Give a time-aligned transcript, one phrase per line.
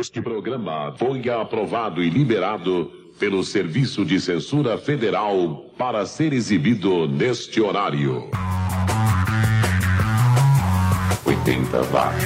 [0.00, 7.60] Este programa foi aprovado e liberado pelo Serviço de Censura Federal para ser exibido neste
[7.60, 8.30] horário.
[11.26, 12.24] 80 watts.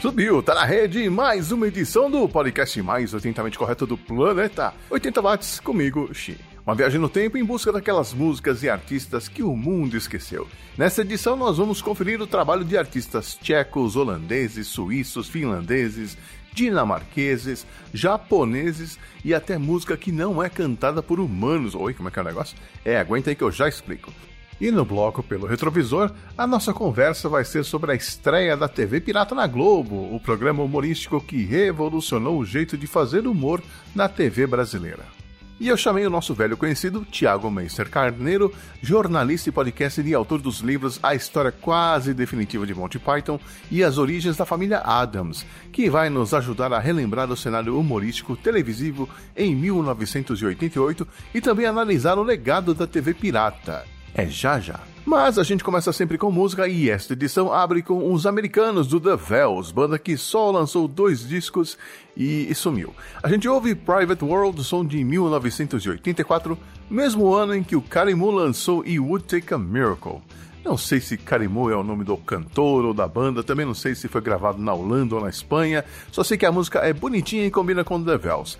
[0.00, 4.72] Subiu, tá na rede mais uma edição do podcast mais 80mente correto do planeta.
[4.88, 6.51] 80 watts comigo, Xi.
[6.64, 10.46] Uma viagem no tempo em busca daquelas músicas e artistas que o mundo esqueceu.
[10.78, 16.16] Nessa edição nós vamos conferir o trabalho de artistas tchecos, holandeses, suíços, finlandeses,
[16.52, 21.74] dinamarqueses, japoneses e até música que não é cantada por humanos.
[21.74, 22.56] Oi, como é que é o negócio?
[22.84, 24.12] É, aguenta aí que eu já explico.
[24.60, 29.00] E no bloco pelo retrovisor, a nossa conversa vai ser sobre a estreia da TV
[29.00, 33.60] Pirata na Globo, o programa humorístico que revolucionou o jeito de fazer humor
[33.92, 35.21] na TV brasileira.
[35.60, 40.40] E eu chamei o nosso velho conhecido Tiago Meister Carneiro, jornalista e podcast e autor
[40.40, 43.38] dos livros A História Quase Definitiva de Monty Python
[43.70, 48.36] e As Origens da Família Adams, que vai nos ajudar a relembrar o cenário humorístico
[48.36, 54.91] televisivo em 1988 e também analisar o legado da TV pirata é já já.
[55.04, 59.00] Mas a gente começa sempre com música e esta edição abre com os americanos do
[59.00, 61.76] The Vells, banda que só lançou dois discos
[62.16, 62.94] e, e sumiu.
[63.20, 66.56] A gente ouve Private World, som de 1984,
[66.88, 70.22] mesmo ano em que o Karimu lançou It Would Take a Miracle.
[70.64, 73.96] Não sei se Karimu é o nome do cantor ou da banda, também não sei
[73.96, 77.44] se foi gravado na Holanda ou na Espanha, só sei que a música é bonitinha
[77.44, 78.56] e combina com The Vells.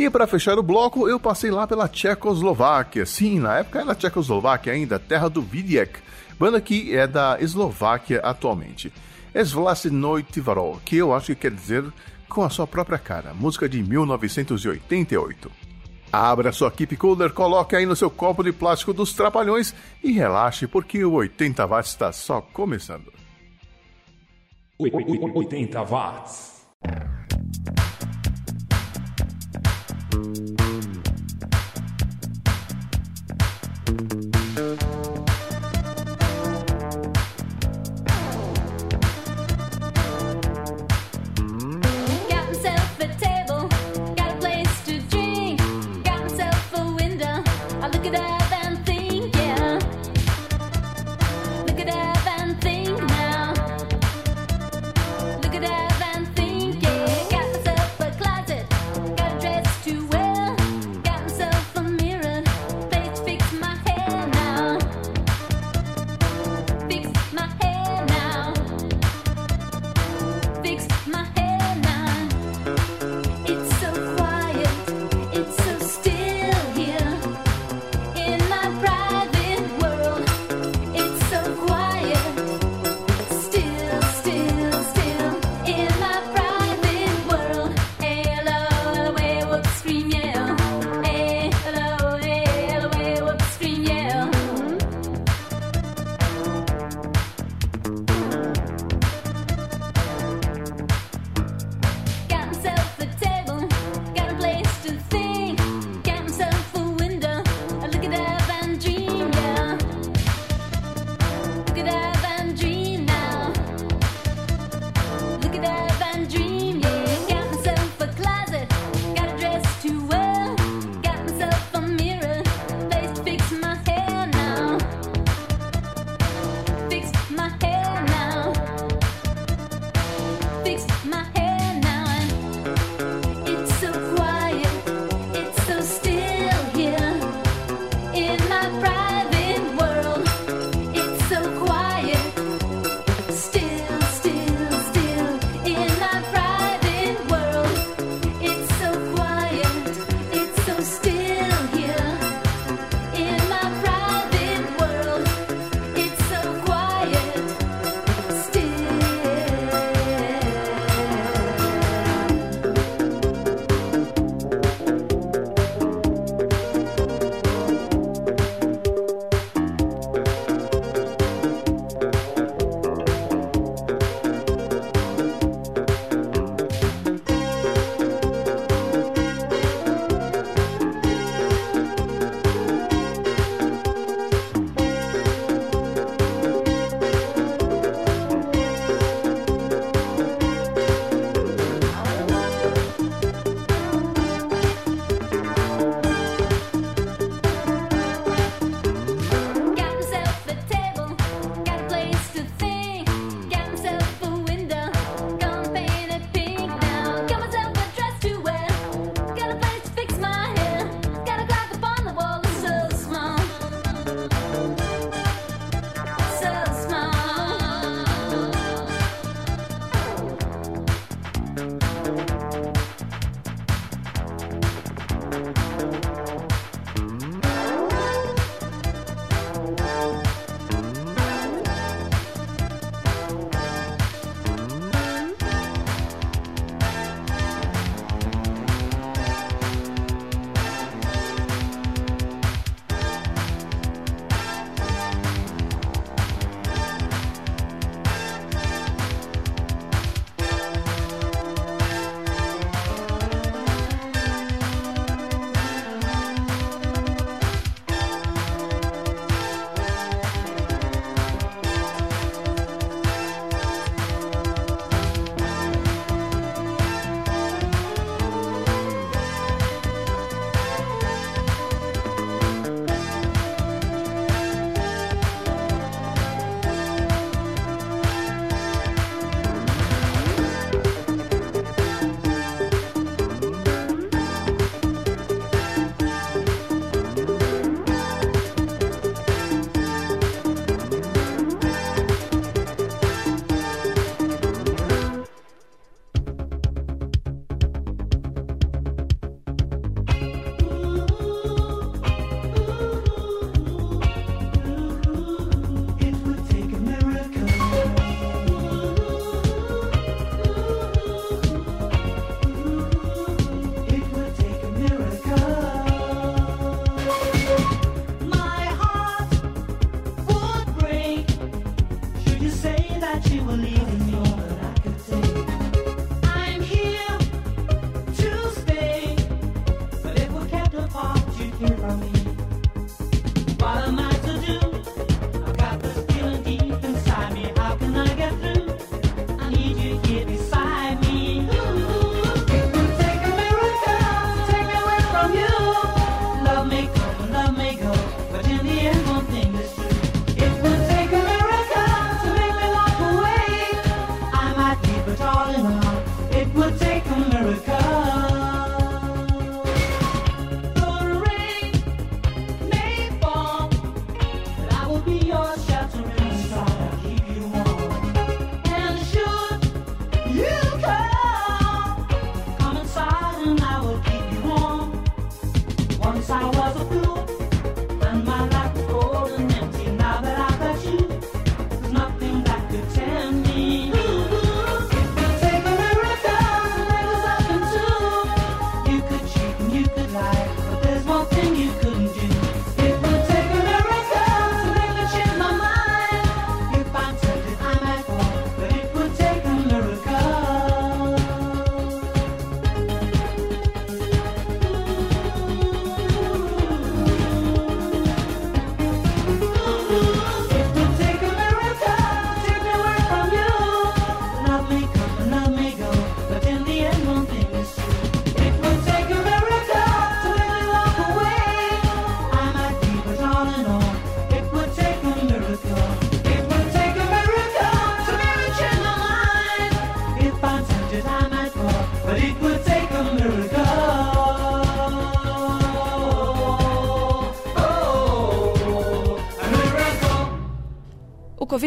[0.00, 3.04] E para fechar o bloco, eu passei lá pela Tchecoslováquia.
[3.04, 6.00] Sim, na época era Tchecoslováquia ainda, terra do Vidiek,
[6.38, 8.90] banda que é da Eslováquia atualmente.
[9.34, 11.84] Svlasnoj Tivarol, que eu acho que quer dizer
[12.30, 15.52] com a sua própria cara, música de 1988.
[16.10, 20.66] Abra sua keep cooler, coloque aí no seu copo de plástico dos trapalhões e relaxe
[20.66, 23.12] porque o 80 watts está só começando.
[24.78, 26.64] 80 watts.
[30.22, 30.59] Thank you.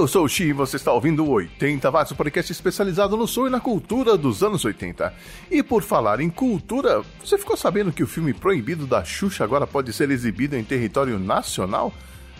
[0.00, 3.28] Eu sou o Xi e você está ouvindo o 80 Watts, um podcast especializado no
[3.28, 5.12] som e na cultura dos anos 80.
[5.50, 9.66] E por falar em cultura, você ficou sabendo que o filme proibido da Xuxa agora
[9.66, 11.92] pode ser exibido em território nacional?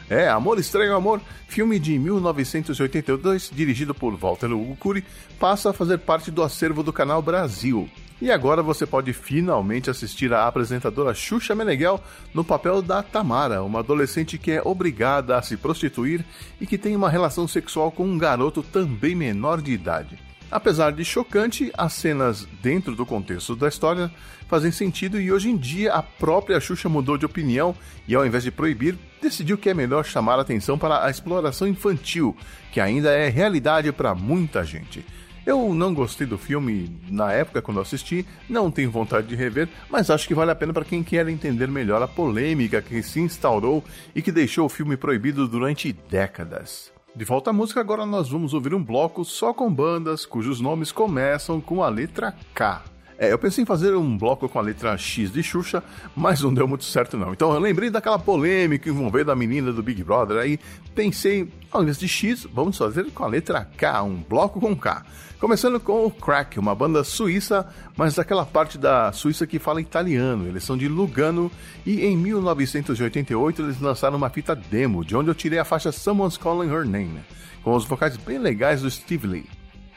[0.08, 5.04] É, Amor Estranho Amor, filme de 1982, dirigido por Walter Hugo Cury,
[5.38, 7.90] passa a fazer parte do acervo do canal Brasil.
[8.20, 11.98] E agora você pode finalmente assistir a apresentadora Xuxa Meneghel
[12.34, 16.22] no papel da Tamara, uma adolescente que é obrigada a se prostituir
[16.60, 20.18] e que tem uma relação sexual com um garoto também menor de idade.
[20.50, 24.10] Apesar de chocante, as cenas dentro do contexto da história
[24.48, 27.74] fazem sentido e hoje em dia a própria Xuxa mudou de opinião
[28.06, 31.68] e ao invés de proibir, decidiu que é melhor chamar a atenção para a exploração
[31.68, 32.36] infantil,
[32.70, 35.06] que ainda é realidade para muita gente.
[35.46, 40.10] Eu não gostei do filme na época quando assisti, não tenho vontade de rever, mas
[40.10, 43.82] acho que vale a pena para quem quer entender melhor a polêmica que se instaurou
[44.14, 46.92] e que deixou o filme proibido durante décadas.
[47.14, 50.92] De volta à música, agora nós vamos ouvir um bloco só com bandas cujos nomes
[50.92, 52.89] começam com a letra K.
[53.20, 55.84] É, eu pensei em fazer um bloco com a letra X de Xuxa,
[56.16, 57.34] mas não deu muito certo não.
[57.34, 60.58] Então eu lembrei daquela polêmica envolvendo a menina do Big Brother, aí
[60.94, 65.04] pensei, ao invés de X, vamos fazer com a letra K, um bloco com K.
[65.38, 70.46] Começando com o Crack, uma banda suíça, mas daquela parte da Suíça que fala italiano.
[70.46, 71.52] Eles são de Lugano
[71.84, 76.38] e em 1988 eles lançaram uma fita demo, de onde eu tirei a faixa Someone's
[76.38, 77.20] Calling Her Name,
[77.62, 79.46] com os vocais bem legais do Steve Lee.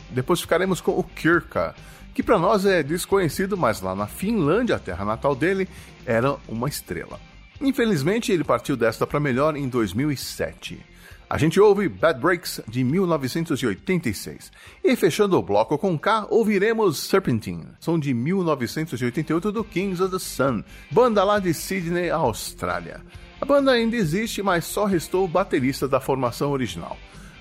[0.10, 1.74] Depois ficaremos com o Kirka,
[2.14, 5.68] que para nós é desconhecido, mas lá na Finlândia, a terra natal dele,
[6.06, 7.20] era uma estrela.
[7.60, 10.94] Infelizmente, ele partiu desta para melhor em 2007.
[11.30, 14.52] A gente ouve Bad Breaks de 1986.
[14.84, 20.20] E fechando o bloco com K, ouviremos Serpentine, som de 1988 do Kings of the
[20.20, 23.02] Sun, banda lá de Sydney, Austrália.
[23.42, 26.98] A banda ainda existe, mas só restou o baterista da formação original.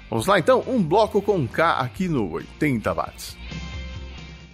[0.08, 3.41] Vamos lá então, um bloco com K aqui no 80 watts.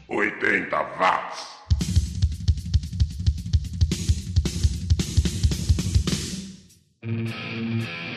[0.09, 1.59] 80 watts.
[7.03, 8.08] Música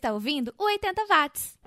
[0.00, 1.59] está ouvindo o 80 Watts.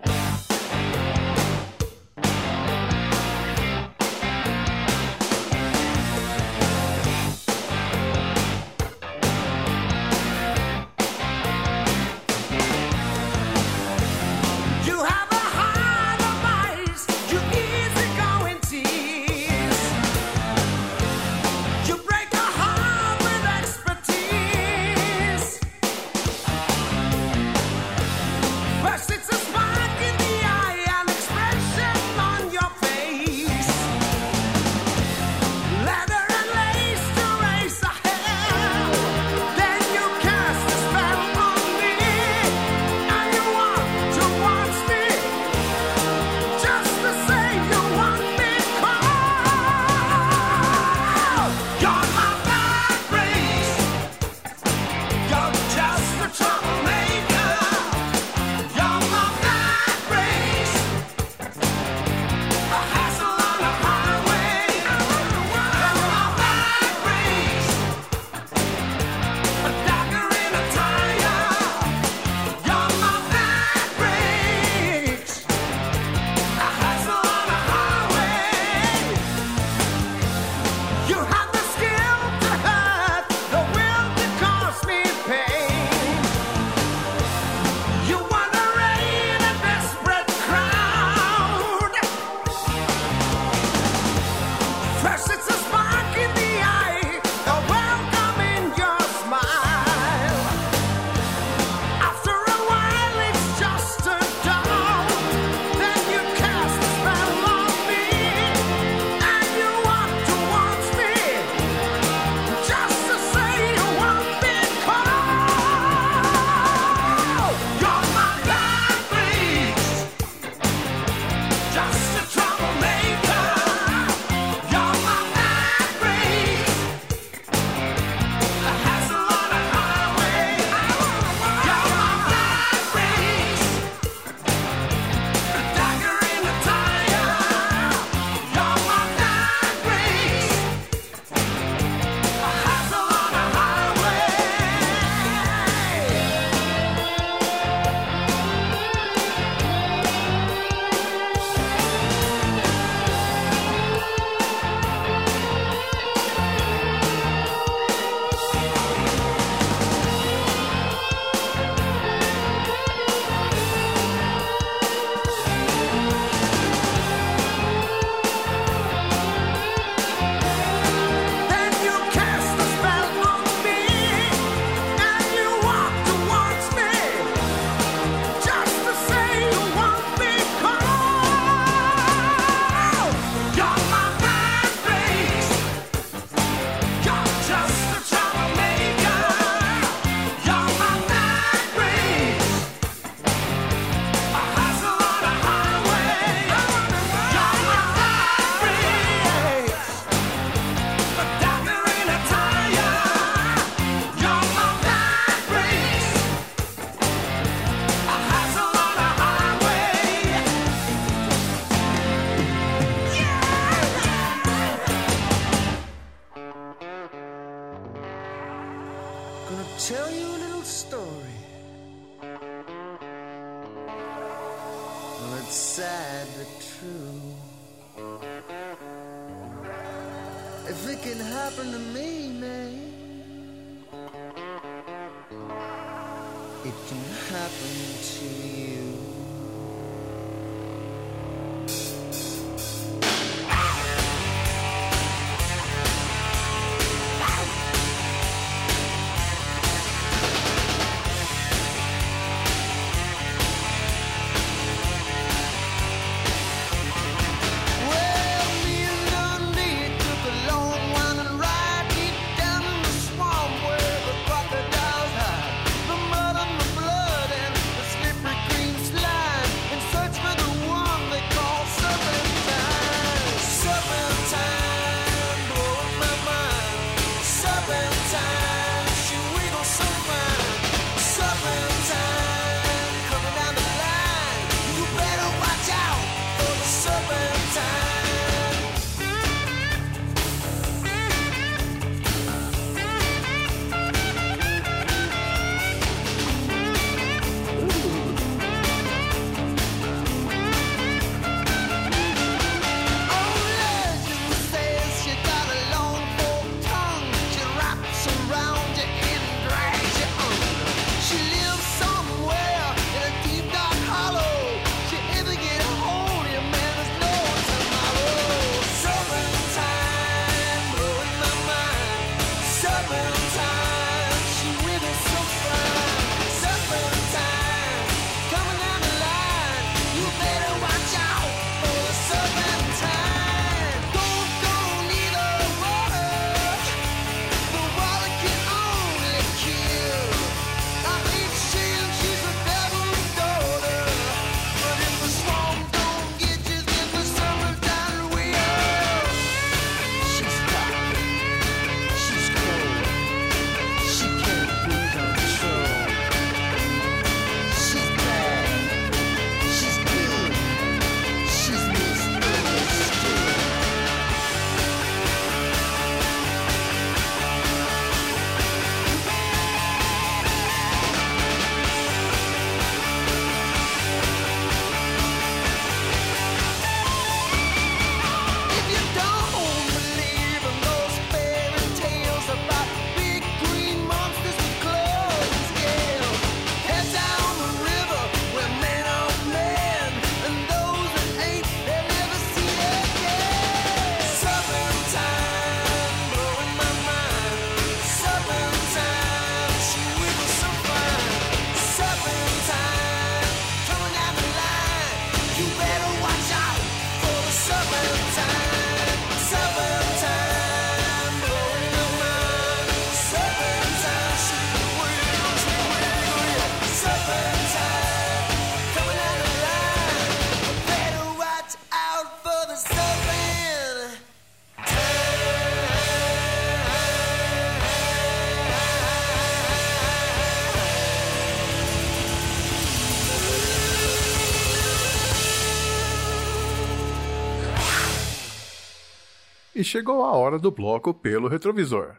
[439.63, 441.95] E chegou a hora do bloco pelo retrovisor.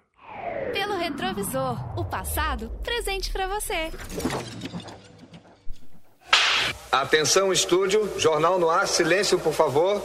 [0.75, 3.91] Pelo retrovisor, o passado presente para você.
[6.93, 9.99] Atenção, estúdio, jornal no ar, silêncio, por favor.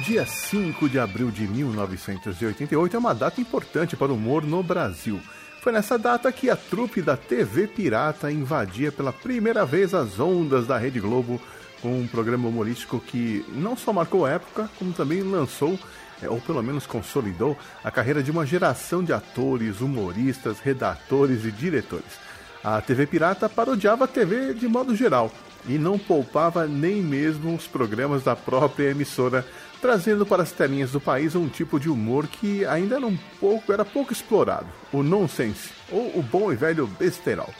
[0.00, 5.20] Dia 5 de abril de 1988 é uma data importante para o humor no Brasil.
[5.60, 10.66] Foi nessa data que a trupe da TV Pirata invadia pela primeira vez as ondas
[10.66, 11.40] da Rede Globo
[11.82, 15.78] com um programa humorístico que não só marcou época, como também lançou,
[16.22, 21.50] é, ou pelo menos consolidou, a carreira de uma geração de atores, humoristas, redatores e
[21.50, 22.18] diretores.
[22.64, 25.30] A TV Pirata parodiava a TV de modo geral
[25.66, 29.46] e não poupava nem mesmo os programas da própria emissora
[29.80, 33.72] trazendo para as telinhas do país um tipo de humor que ainda era um pouco,
[33.72, 37.52] era pouco explorado, o nonsense, ou o bom e velho besterol.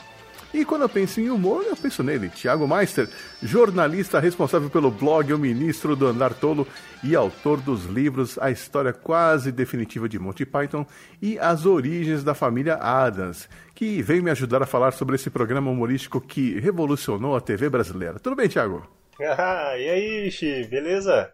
[0.53, 3.07] E quando eu penso em humor, eu penso nele, Thiago Meister,
[3.41, 6.67] jornalista responsável pelo blog O Ministro do Andar Tolo
[7.01, 10.85] e autor dos livros A História Quase Definitiva de Monty Python
[11.21, 15.71] e As Origens da Família Adams, que veio me ajudar a falar sobre esse programa
[15.71, 18.19] humorístico que revolucionou a TV brasileira.
[18.19, 18.85] Tudo bem, Thiago?
[19.23, 21.31] Ah, e aí, Xi, beleza?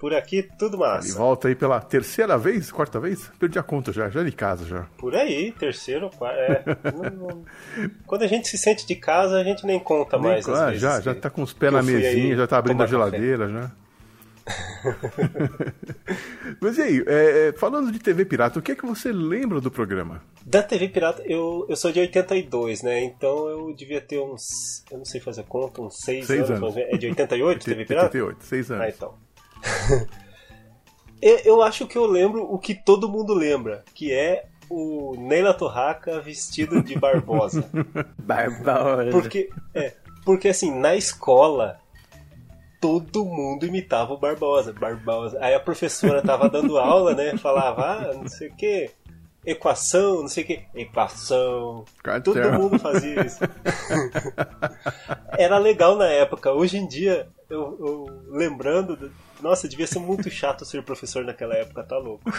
[0.00, 1.08] Por aqui, tudo massa.
[1.08, 3.30] Ele volta aí pela terceira vez, quarta vez?
[3.38, 4.86] Perdi a conta já, já de casa já.
[4.96, 6.38] Por aí, terceiro, quarto.
[6.38, 6.64] É.
[8.06, 10.48] Quando a gente se sente de casa, a gente nem conta nem, mais.
[10.48, 13.60] Ah, já, já tá com os pés na mesinha, já tá abrindo a geladeira café.
[13.60, 13.70] já.
[16.60, 19.60] Mas e aí, é, é, falando de TV Pirata, o que é que você lembra
[19.60, 20.22] do programa?
[20.46, 23.04] Da TV Pirata, eu, eu sou de 82, né?
[23.04, 24.82] Então eu devia ter uns.
[24.90, 26.50] Eu não sei fazer conta, uns 6 anos.
[26.50, 26.76] anos.
[26.78, 28.06] É de 88 TV Pirata?
[28.06, 28.84] 88, 6 anos.
[28.84, 29.14] Ah, então.
[31.20, 36.20] eu acho que eu lembro o que todo mundo lembra, que é o Neila Torraca
[36.20, 37.68] vestido de Barbosa.
[38.18, 39.10] Barbosa.
[39.10, 39.94] Porque, é,
[40.24, 41.80] porque assim, na escola
[42.80, 45.38] todo mundo imitava o Barbosa, Barbosa.
[45.40, 47.36] Aí a professora tava dando aula, né?
[47.36, 48.90] Falava, ah, não sei o que,
[49.44, 51.84] equação, não sei o que, equação.
[52.02, 52.32] Cartel.
[52.32, 53.40] Todo mundo fazia isso.
[55.36, 56.52] Era legal na época.
[56.52, 61.82] Hoje em dia, eu, eu lembrando, nossa, devia ser muito chato ser professor naquela época,
[61.82, 62.24] tá louco.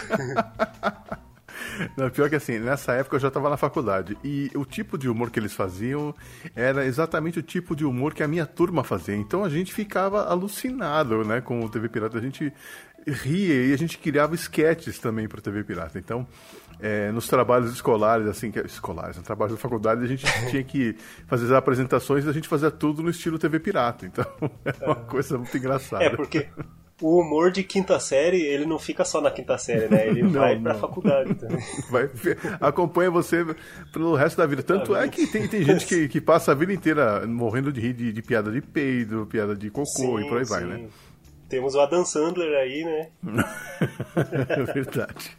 [1.96, 5.08] Não, pior que assim, nessa época eu já estava na faculdade e o tipo de
[5.08, 6.14] humor que eles faziam
[6.54, 9.14] era exatamente o tipo de humor que a minha turma fazia.
[9.14, 12.18] Então a gente ficava alucinado, né, com o TV Pirata.
[12.18, 12.52] A gente
[13.06, 15.98] ria e a gente criava sketches também para TV Pirata.
[15.98, 16.26] Então,
[16.80, 20.96] é, nos trabalhos escolares, assim, que, escolares, no trabalho da faculdade, a gente tinha que
[21.26, 24.06] fazer as apresentações e a gente fazia tudo no estilo TV Pirata.
[24.06, 24.24] Então,
[24.64, 26.04] é uma coisa muito engraçada.
[26.04, 26.48] É, porque
[27.00, 30.06] o humor de quinta série, ele não fica só na quinta série, né?
[30.06, 30.80] Ele não, vai pra não.
[30.80, 31.58] faculdade também.
[31.90, 32.10] Vai,
[32.60, 33.44] acompanha você
[33.92, 34.62] pelo resto da vida.
[34.62, 37.92] Tanto é que tem, tem gente que, que passa a vida inteira morrendo de rir
[37.92, 40.50] de, de piada de peido, piada de cocô sim, e por aí sim.
[40.50, 40.88] vai, né?
[41.48, 43.08] Temos o Adam Sandler aí, né?
[44.48, 45.36] é verdade.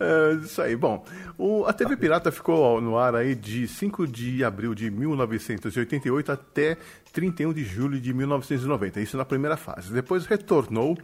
[0.00, 0.76] É, isso aí.
[0.76, 1.04] Bom,
[1.36, 6.76] o, a TV Pirata ficou no ar aí de 5 de abril de 1988 até
[7.12, 9.00] 31 de julho de 1990.
[9.00, 9.92] Isso na primeira fase.
[9.92, 10.96] Depois retornou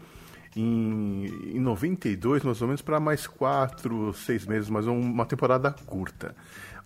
[0.56, 6.34] em, em 92, mais ou menos, para mais 4, 6 meses, mas uma temporada curta.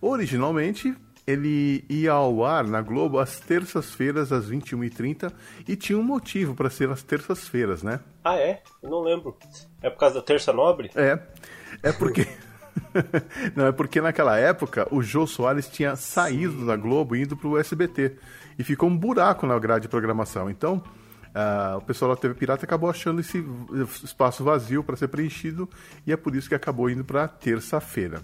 [0.00, 0.94] Originalmente,
[1.26, 5.32] ele ia ao ar na Globo às terças-feiras, às 21h30,
[5.66, 8.00] e tinha um motivo para ser às terças-feiras, né?
[8.22, 8.62] Ah, é?
[8.82, 9.36] Eu não lembro.
[9.82, 10.90] É por causa da Terça Nobre?
[10.94, 11.18] É.
[11.82, 12.26] É porque.
[13.54, 17.58] não, é porque naquela época o Jô Soares tinha saído da Globo e indo pro
[17.58, 18.16] SBT.
[18.58, 20.48] E ficou um buraco na grade de programação.
[20.48, 20.82] Então,
[21.34, 23.44] uh, o pessoal da TV Pirata acabou achando esse
[24.02, 25.68] espaço vazio para ser preenchido
[26.06, 28.22] e é por isso que acabou indo para terça-feira.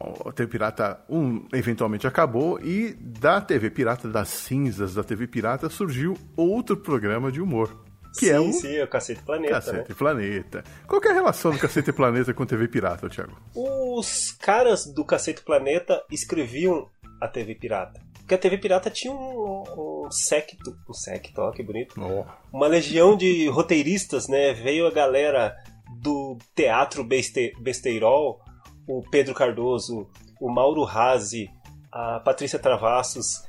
[0.00, 5.68] A TV Pirata 1 eventualmente acabou e da TV Pirata, das cinzas da TV Pirata,
[5.68, 7.87] surgiu outro programa de humor.
[8.18, 8.52] Que sim, é o...
[8.52, 9.54] sim, é o Cacete Planeta.
[9.54, 9.94] Cacete né?
[9.96, 10.64] Planeta.
[10.88, 13.40] Qual é a relação do Cacete Planeta com TV Pirata, Thiago?
[13.54, 16.88] Os caras do Cacete Planeta escreviam
[17.20, 18.00] a TV Pirata.
[18.18, 19.62] Porque a TV Pirata tinha um,
[20.06, 21.94] um secto, um secto, ó, que bonito.
[21.96, 22.24] Oh.
[22.52, 24.52] Uma legião de roteiristas, né?
[24.52, 25.56] Veio a galera
[26.00, 28.40] do Teatro Beste, Besteirol,
[28.86, 31.48] o Pedro Cardoso, o Mauro Razzi,
[31.92, 33.44] a Patrícia Travassos,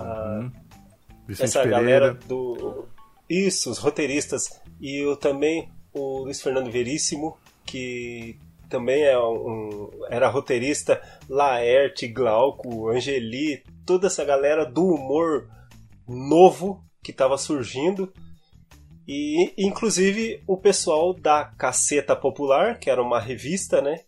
[0.00, 0.50] uhum.
[1.28, 1.78] essa Pereira.
[1.78, 2.88] galera do
[3.34, 4.60] isso, os roteiristas.
[4.80, 12.88] E eu também, o Luiz Fernando Veríssimo, que também é um, era roteirista, Laerte, Glauco,
[12.88, 15.48] Angeli, toda essa galera do humor
[16.06, 18.12] novo que estava surgindo.
[19.06, 24.00] E, inclusive, o pessoal da Caceta Popular, que era uma revista, né?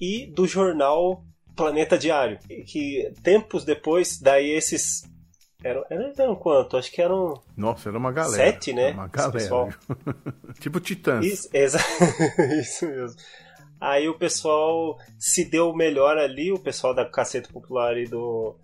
[0.00, 1.22] E do jornal
[1.54, 2.38] Planeta Diário.
[2.66, 5.02] Que tempos depois, daí esses.
[5.62, 6.76] Eram, eram, eram quanto?
[6.76, 7.34] Acho que eram.
[7.56, 8.36] Nossa, era uma galera.
[8.52, 8.92] Sete, né?
[8.92, 9.76] Uma galera.
[10.60, 11.24] tipo Titãs.
[11.26, 11.80] Isso, exa-
[12.60, 13.20] Isso mesmo.
[13.80, 18.56] Aí o pessoal se deu melhor ali, o pessoal da Caceta Popular e do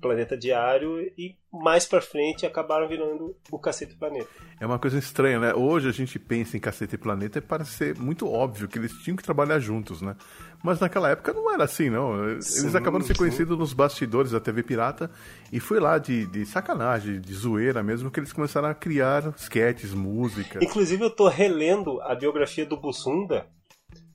[0.00, 4.28] Planeta Diário, e mais pra frente acabaram virando o Caceta Planeta.
[4.60, 5.54] É uma coisa estranha, né?
[5.54, 8.92] Hoje a gente pensa em Cacete e Planeta e parece ser muito óbvio que eles
[9.02, 10.14] tinham que trabalhar juntos, né?
[10.62, 12.28] Mas naquela época não era assim, não.
[12.30, 13.18] Eles Sim, acabaram se sim.
[13.18, 15.08] conhecidos nos bastidores da TV Pirata
[15.52, 19.94] e foi lá de, de sacanagem, de zoeira mesmo, que eles começaram a criar sketches,
[19.94, 20.58] música.
[20.62, 23.46] Inclusive eu tô relendo a biografia do Bussunda,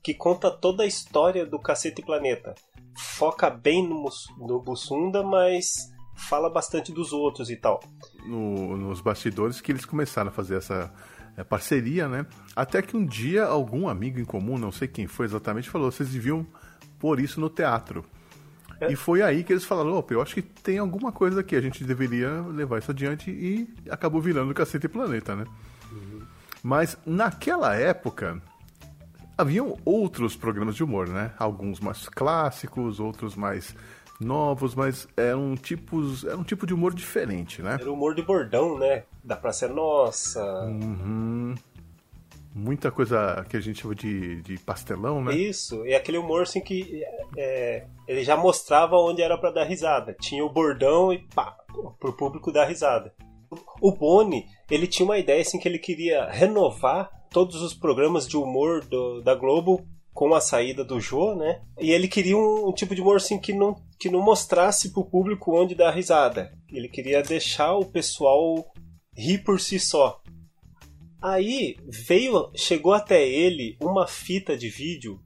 [0.02, 2.54] que conta toda a história do Cacete Planeta.
[2.96, 4.04] Foca bem no,
[4.38, 7.80] no Bussunda, mas fala bastante dos outros e tal.
[8.26, 10.92] no- nos bastidores que eles começaram a fazer essa
[11.36, 12.26] é, parceria, né?
[12.54, 16.08] Até que um dia algum amigo em comum, não sei quem foi exatamente, falou: vocês
[16.08, 16.46] deviam
[16.98, 18.04] pôr isso no teatro.
[18.88, 21.60] E foi aí que eles falaram: opa, eu acho que tem alguma coisa aqui, a
[21.60, 25.44] gente deveria levar isso adiante e acabou virando Cacete e Planeta, né?
[26.62, 28.40] Mas naquela época
[29.36, 31.32] haviam outros programas de humor, né?
[31.38, 33.74] Alguns mais clássicos, outros mais
[34.20, 37.78] novos, mas eram tipos, era um tipo de humor diferente, né?
[37.80, 39.04] Era o humor de bordão, né?
[39.22, 40.42] Da Praça é Nossa.
[40.66, 41.54] Uhum.
[42.54, 45.34] Muita coisa que a gente chama de, de pastelão, né?
[45.34, 47.02] Isso, e aquele humor assim que
[47.36, 50.14] é, ele já mostrava onde era pra dar risada.
[50.20, 51.56] Tinha o bordão e pá,
[51.98, 53.12] pro público dar risada.
[53.80, 58.36] O Boni, ele tinha uma ideia assim que ele queria renovar todos os programas de
[58.36, 59.84] humor do- da Globo
[60.14, 61.60] com a saída do Jô, né?
[61.78, 65.04] E ele queria um, um tipo de humor assim que não, que não mostrasse pro
[65.04, 66.56] público onde dar risada.
[66.72, 68.64] Ele queria deixar o pessoal
[69.12, 70.22] rir por si só.
[71.20, 75.20] Aí veio, chegou até ele uma fita de vídeo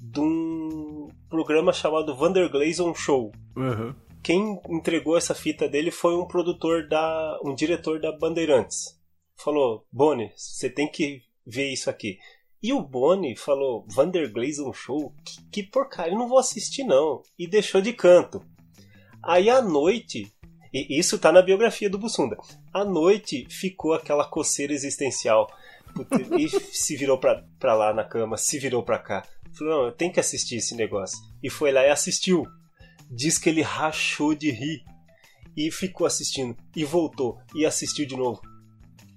[0.00, 3.30] de um programa chamado Vanderglazen Show.
[3.56, 3.94] Uhum.
[4.22, 8.98] Quem entregou essa fita dele foi um produtor da, um diretor da Bandeirantes.
[9.36, 12.18] Falou, Boni, você tem que ver isso aqui.
[12.62, 17.22] E o Boni falou, Vanderglazen Show, que, que porcaria, eu não vou assistir não.
[17.36, 18.40] E deixou de canto.
[19.22, 20.32] Aí à noite,
[20.72, 22.36] e isso tá na biografia do Bussunda.
[22.72, 25.48] À noite ficou aquela coceira existencial.
[26.38, 29.26] E se virou pra, pra lá na cama, se virou pra cá.
[29.52, 31.18] Falou, não, eu tenho que assistir esse negócio.
[31.42, 32.46] E foi lá e assistiu.
[33.10, 34.82] Diz que ele rachou de rir.
[35.54, 36.56] E ficou assistindo.
[36.74, 37.38] E voltou.
[37.54, 38.40] E assistiu de novo.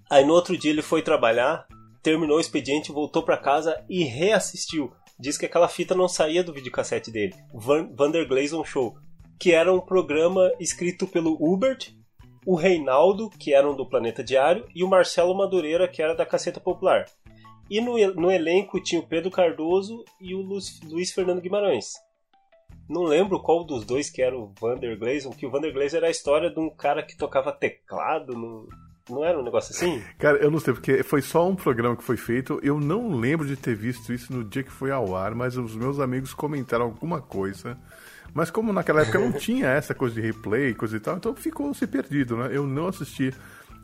[0.10, 1.66] Aí no outro dia ele foi trabalhar,
[2.06, 4.94] terminou o expediente, voltou pra casa e reassistiu.
[5.20, 7.34] Diz que aquela fita não saía do videocassete dele.
[7.52, 8.96] Van Vanderglazen Show
[9.40, 11.92] que era um programa escrito pelo Hubert,
[12.46, 16.60] o Reinaldo, que eram do Planeta Diário, e o Marcelo Madureira, que era da Caceta
[16.60, 17.06] Popular.
[17.70, 21.94] E no, no elenco tinha o Pedro Cardoso e o Luiz, Luiz Fernando Guimarães.
[22.88, 26.08] Não lembro qual dos dois que era o Vander Glazen, que o Vander Glazen era
[26.08, 28.68] a história de um cara que tocava teclado, não,
[29.10, 30.04] não era um negócio assim?
[30.18, 32.60] Cara, eu não sei, porque foi só um programa que foi feito.
[32.64, 35.76] Eu não lembro de ter visto isso no dia que foi ao ar, mas os
[35.76, 37.78] meus amigos comentaram alguma coisa.
[38.34, 41.74] Mas como naquela época não tinha essa coisa de replay, coisa e tal, então ficou
[41.74, 42.50] se perdido, né?
[42.52, 43.34] Eu não assisti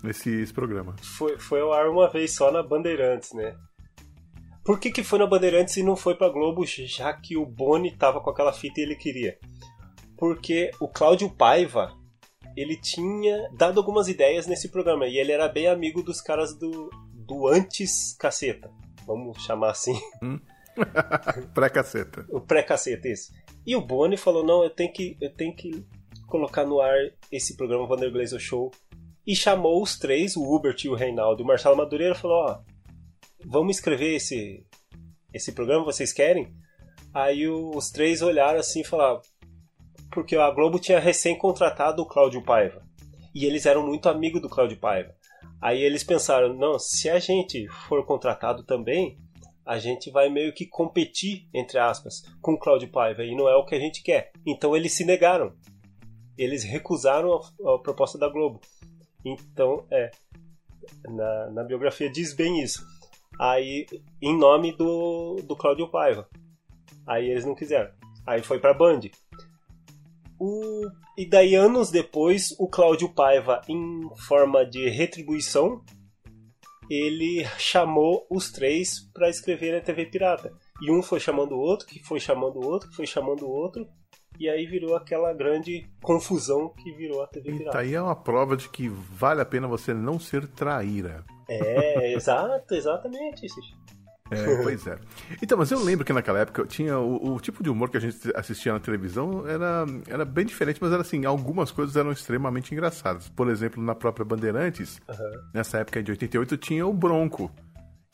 [0.03, 0.95] esse, esse programa.
[1.01, 3.55] Foi, foi ao ar uma vez só na Bandeirantes, né?
[4.63, 7.95] Por que, que foi na Bandeirantes e não foi pra Globo, já que o Boni
[7.95, 9.37] tava com aquela fita e ele queria?
[10.17, 11.91] Porque o Cláudio Paiva,
[12.55, 16.89] ele tinha dado algumas ideias nesse programa e ele era bem amigo dos caras do,
[17.13, 18.71] do antes caceta,
[19.05, 19.99] vamos chamar assim,
[21.53, 22.25] Pré-caceta.
[22.29, 23.33] o pré-caceta esse.
[23.65, 25.85] E o Boni falou: "Não, eu tenho que eu tenho que
[26.27, 26.97] colocar no ar
[27.31, 28.71] esse programa Vanderglazer Show".
[29.27, 31.41] E chamou os três, o Hubert e o Reinaldo.
[31.41, 32.59] E o Marcelo Madureira falou: "Ó,
[33.45, 34.65] vamos escrever esse
[35.33, 36.53] esse programa, vocês querem?"
[37.13, 39.21] Aí os três olharam assim e falaram:
[40.11, 42.83] porque a Globo tinha recém contratado o Cláudio Paiva.
[43.33, 45.15] E eles eram muito amigos do Cláudio Paiva.
[45.61, 49.17] Aí eles pensaram, não, se a gente for contratado também,
[49.65, 53.55] a gente vai meio que competir, entre aspas, com o Cláudio Paiva, e não é
[53.55, 54.31] o que a gente quer.
[54.45, 55.53] Então eles se negaram.
[56.37, 58.59] Eles recusaram a, a proposta da Globo.
[59.23, 60.09] Então, é,
[61.07, 62.83] na, na biografia diz bem isso.
[63.39, 63.85] Aí,
[64.21, 66.27] em nome do, do Cláudio Paiva.
[67.07, 67.91] Aí eles não quiseram.
[68.25, 69.01] Aí foi pra Band.
[70.43, 70.89] O...
[71.15, 75.83] E daí, anos depois, o Cláudio Paiva, em forma de retribuição,
[76.89, 80.51] ele chamou os três para escrever na TV Pirata.
[80.81, 83.51] E um foi chamando o outro, que foi chamando o outro, que foi chamando o
[83.51, 83.87] outro,
[84.39, 87.77] e aí virou aquela grande confusão que virou a TV E Pirata.
[87.77, 91.23] tá aí é uma prova de que vale a pena você não ser traíra.
[91.47, 93.45] É, exato, exatamente.
[94.31, 94.97] É, pois é.
[95.41, 97.99] Então, mas eu lembro que naquela época tinha o, o, tipo de humor que a
[97.99, 102.73] gente assistia na televisão era, era bem diferente, mas era assim, algumas coisas eram extremamente
[102.73, 103.27] engraçadas.
[103.27, 105.41] Por exemplo, na própria Bandeirantes, uhum.
[105.53, 107.51] nessa época de 88, tinha o Bronco,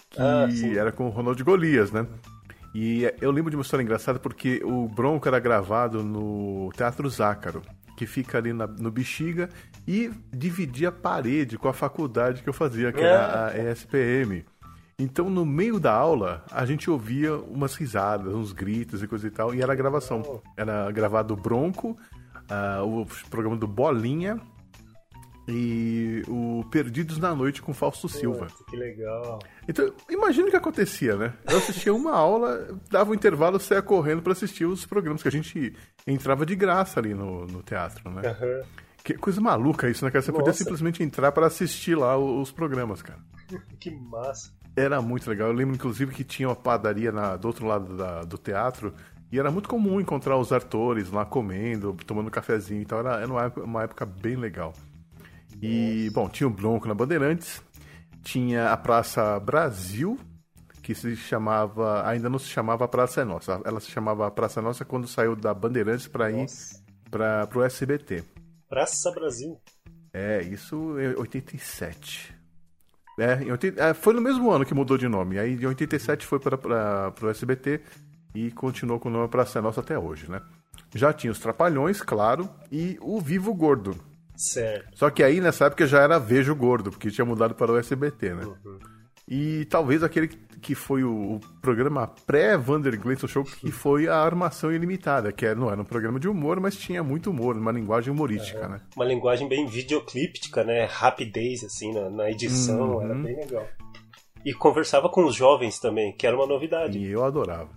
[0.10, 2.08] que ah, era com o Ronaldo Golias, né?
[2.74, 7.62] E eu lembro de uma história engraçada porque o Bronco era gravado no Teatro Zácaro,
[7.96, 9.50] que fica ali na, no Bexiga,
[9.88, 14.46] e dividia a parede com a faculdade que eu fazia, que era a ESPM.
[15.00, 19.32] Então, no meio da aula, a gente ouvia umas risadas, uns gritos e coisa e
[19.32, 20.42] tal, e era gravação.
[20.56, 21.96] Era gravado o Bronco,
[22.50, 24.42] uh, o programa do Bolinha
[25.48, 28.48] e o Perdidos na Noite com Fausto Silva.
[28.68, 29.40] que legal.
[29.68, 31.34] Então, imagina o que acontecia, né?
[31.48, 35.32] Eu assistia uma aula, dava um intervalo, saia correndo para assistir os programas, que a
[35.32, 35.76] gente
[36.08, 38.36] entrava de graça ali no, no teatro, né?
[38.42, 38.68] Uhum.
[39.04, 40.22] Que coisa maluca isso, né, cara?
[40.22, 40.44] Você Nossa.
[40.44, 43.20] podia simplesmente entrar para assistir lá os programas, cara.
[43.80, 44.57] que massa.
[44.78, 45.48] Era muito legal.
[45.48, 48.94] Eu lembro, inclusive, que tinha uma padaria na, do outro lado da, do teatro.
[49.32, 53.00] E era muito comum encontrar os atores lá comendo, tomando um cafezinho e tal.
[53.00, 54.74] Era, era uma, época, uma época bem legal.
[55.60, 57.60] E, bom, tinha o Bronco na Bandeirantes.
[58.22, 60.20] Tinha a Praça Brasil,
[60.84, 62.08] que se chamava.
[62.08, 63.60] Ainda não se chamava Praça Nossa.
[63.66, 66.46] Ela se chamava Praça Nossa quando saiu da Bandeirantes para ir
[67.10, 68.24] para o SBT.
[68.70, 69.60] Praça Brasil.
[70.14, 72.37] É, isso em 87.
[73.18, 75.40] É, em 80, é, foi no mesmo ano que mudou de nome.
[75.40, 77.82] Aí em 87 foi para o SBT
[78.36, 80.42] e continuou com o nome Praça Nossa até hoje, né?
[80.94, 83.96] Já tinha os Trapalhões, claro, e o Vivo Gordo.
[84.36, 84.98] Certo.
[84.98, 88.36] Só que aí nessa época já era Vejo Gordo, porque tinha mudado para o SBT,
[88.36, 88.46] né?
[88.46, 88.80] Uhum.
[89.28, 90.30] E talvez aquele
[90.62, 95.56] que foi o, o programa pré-Vander Gleison Show, que foi a Armação Ilimitada, que era,
[95.56, 98.82] não era um programa de humor, mas tinha muito humor, uma linguagem humorística, é, né?
[98.96, 100.86] Uma linguagem bem videoclíptica, né?
[100.86, 103.02] Rapidez, assim, na, na edição, uhum.
[103.02, 103.68] era bem legal.
[104.46, 106.98] E conversava com os jovens também, que era uma novidade.
[106.98, 107.70] E eu adorava.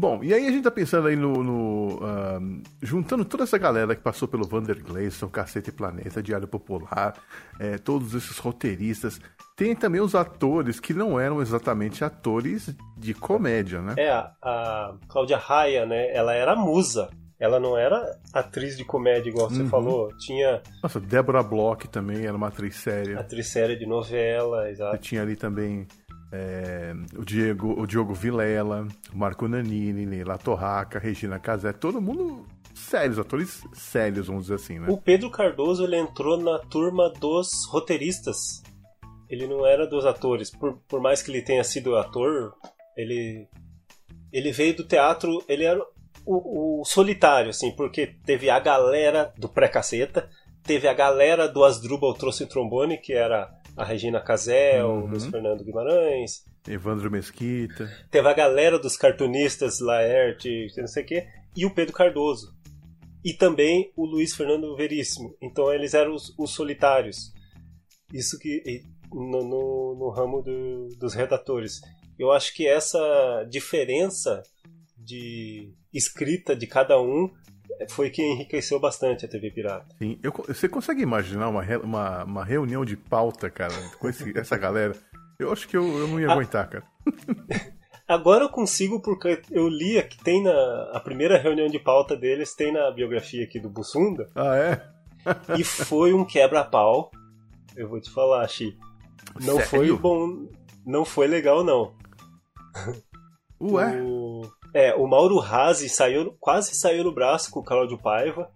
[0.00, 1.44] Bom, e aí a gente tá pensando aí no.
[1.44, 7.12] no uh, juntando toda essa galera que passou pelo Vander Gleison, Cacete Planeta, Diário Popular,
[7.58, 9.20] é, todos esses roteiristas.
[9.54, 13.94] Tem também os atores que não eram exatamente atores de comédia, né?
[13.98, 16.10] É, a, a Cláudia Raia, né?
[16.16, 17.10] Ela era musa.
[17.38, 19.68] Ela não era atriz de comédia, igual você uhum.
[19.68, 20.16] falou.
[20.16, 20.62] Tinha.
[20.82, 23.20] Nossa, Débora Bloch também era uma atriz séria.
[23.20, 24.96] Atriz séria de novela, exato.
[24.96, 25.86] E tinha ali também
[26.32, 33.18] é, o Diego, o Diogo Vilela, Marco Nanini, Leila Torraca, Regina Casé, todo mundo sérios,
[33.18, 34.88] atores sérios, vamos dizer assim, né?
[34.88, 38.62] O Pedro Cardoso ele entrou na turma dos roteiristas.
[39.28, 40.50] Ele não era dos atores.
[40.50, 42.54] Por, por mais que ele tenha sido ator,
[42.96, 43.48] ele
[44.32, 45.80] ele veio do teatro, ele era
[46.24, 50.30] o, o solitário, assim, porque teve a galera do pré-caceta,
[50.62, 55.04] teve a galera do Asdrubal Trouxe Trombone, que era a Regina Casé, uhum.
[55.04, 56.44] o Luiz Fernando Guimarães.
[56.68, 57.90] Evandro Mesquita.
[58.10, 62.54] Teve a galera dos cartunistas, Laerte, não sei o quê, e o Pedro Cardoso.
[63.24, 65.36] E também o Luiz Fernando Veríssimo.
[65.40, 67.32] Então eles eram os, os solitários.
[68.12, 68.82] Isso que.
[69.12, 71.80] No, no, no ramo do, dos redatores.
[72.18, 74.42] Eu acho que essa diferença
[74.96, 77.30] de escrita de cada um
[77.88, 79.94] foi que enriqueceu bastante a TV Pirata.
[79.98, 84.56] Sim, eu, você consegue imaginar uma, uma, uma reunião de pauta, cara, com esse, essa
[84.56, 84.94] galera?
[85.38, 86.32] Eu acho que eu, eu não ia a...
[86.32, 86.84] aguentar, cara.
[88.06, 92.56] Agora eu consigo porque eu li que tem na a primeira reunião de pauta deles
[92.56, 94.28] tem na biografia aqui do Bussunda.
[94.34, 94.82] Ah, é?
[95.56, 97.12] e foi um quebra-pau.
[97.76, 98.76] Eu vou te falar, Xi.
[99.40, 99.68] Não Sério?
[99.68, 100.48] foi bom,
[100.84, 101.94] não foi legal não.
[103.60, 104.02] Ué?
[104.02, 104.19] O...
[104.72, 108.50] É, o Mauro Razzi saiu, quase saiu no braço com o Cláudio Paiva.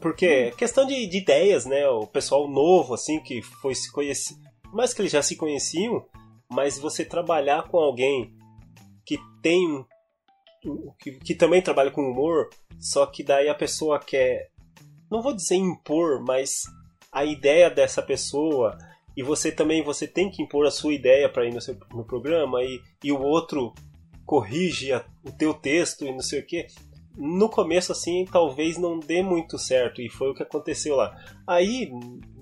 [0.00, 1.88] Porque é questão de, de, ideias, né?
[1.88, 4.36] O pessoal novo, assim, que foi se conhecer.
[4.72, 6.06] Mais que eles já se conheciam,
[6.50, 8.32] mas você trabalhar com alguém
[9.04, 9.84] que tem.
[11.00, 12.48] Que, que também trabalha com humor,
[12.80, 14.50] só que daí a pessoa quer.
[15.10, 16.62] Não vou dizer impor, mas
[17.10, 18.76] a ideia dessa pessoa
[19.18, 22.04] e você também você tem que impor a sua ideia para ir no, seu, no
[22.04, 23.74] programa e, e o outro
[24.28, 26.66] corrige a, o teu texto e não sei o que.
[27.16, 31.16] No começo, assim, talvez não dê muito certo, e foi o que aconteceu lá.
[31.46, 31.90] Aí,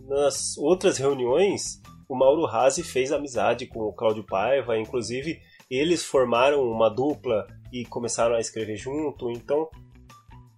[0.08, 6.60] nas outras reuniões, o Mauro Razzi fez amizade com o Cláudio Paiva, inclusive eles formaram
[6.64, 9.68] uma dupla e começaram a escrever junto, então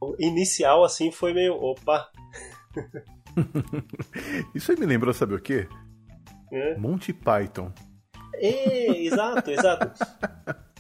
[0.01, 2.11] o inicial assim foi meio opa.
[4.55, 5.69] Isso aí me lembrou, sabe o quê?
[6.51, 6.77] É?
[6.79, 7.71] Monty Python.
[8.41, 9.91] É, exato, exato.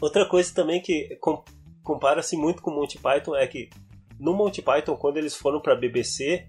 [0.01, 1.19] Outra coisa também que
[1.83, 3.69] compara-se muito com Monty Python é que
[4.19, 6.47] no Monty Python, quando eles foram para a BBC,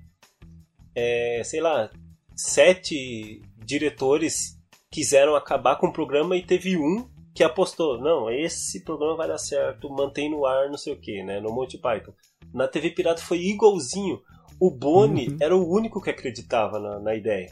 [0.95, 1.89] é, sei lá,
[2.35, 4.57] sete diretores
[4.91, 9.37] quiseram acabar com o programa e teve um que apostou, não, esse programa vai dar
[9.37, 12.11] certo, mantém no ar, não sei o que, né, no Monty Python.
[12.53, 14.19] Na TV Pirata foi igualzinho.
[14.59, 15.37] O Boni Uhum.
[15.39, 17.49] era o único que acreditava na, na ideia.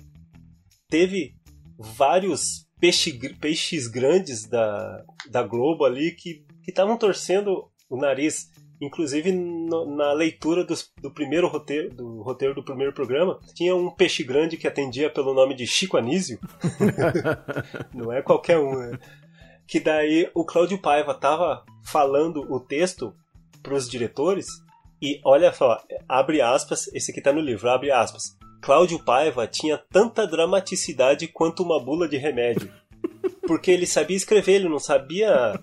[0.89, 1.35] Teve
[1.77, 8.49] vários peixe, peixes grandes da, da Globo ali que estavam torcendo o nariz.
[8.79, 13.89] Inclusive no- na leitura dos- do primeiro roteiro do roteiro do primeiro programa, tinha um
[13.89, 16.37] peixe grande que atendia pelo nome de Chico Anísio.
[17.93, 18.99] Não é qualquer um, né?
[19.67, 23.13] Que daí o Cláudio Paiva tava falando o texto
[23.63, 24.45] pros diretores
[25.01, 28.36] e olha só, abre aspas, esse aqui tá no livro, abre aspas.
[28.61, 32.71] Cláudio Paiva tinha tanta dramaticidade quanto uma bula de remédio.
[33.47, 35.59] Porque ele sabia escrever, ele não sabia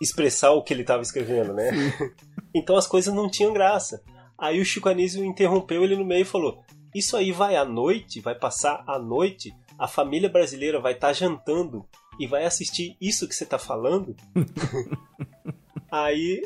[0.00, 1.70] expressar o que ele estava escrevendo, né?
[2.54, 4.02] Então as coisas não tinham graça.
[4.36, 6.62] Aí o Chico Anísio interrompeu ele no meio e falou:
[6.94, 11.86] Isso aí vai à noite, vai passar à noite, a família brasileira vai estar jantando
[12.20, 14.14] e vai assistir isso que você está falando?
[15.90, 16.42] aí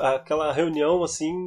[0.00, 1.46] aquela reunião assim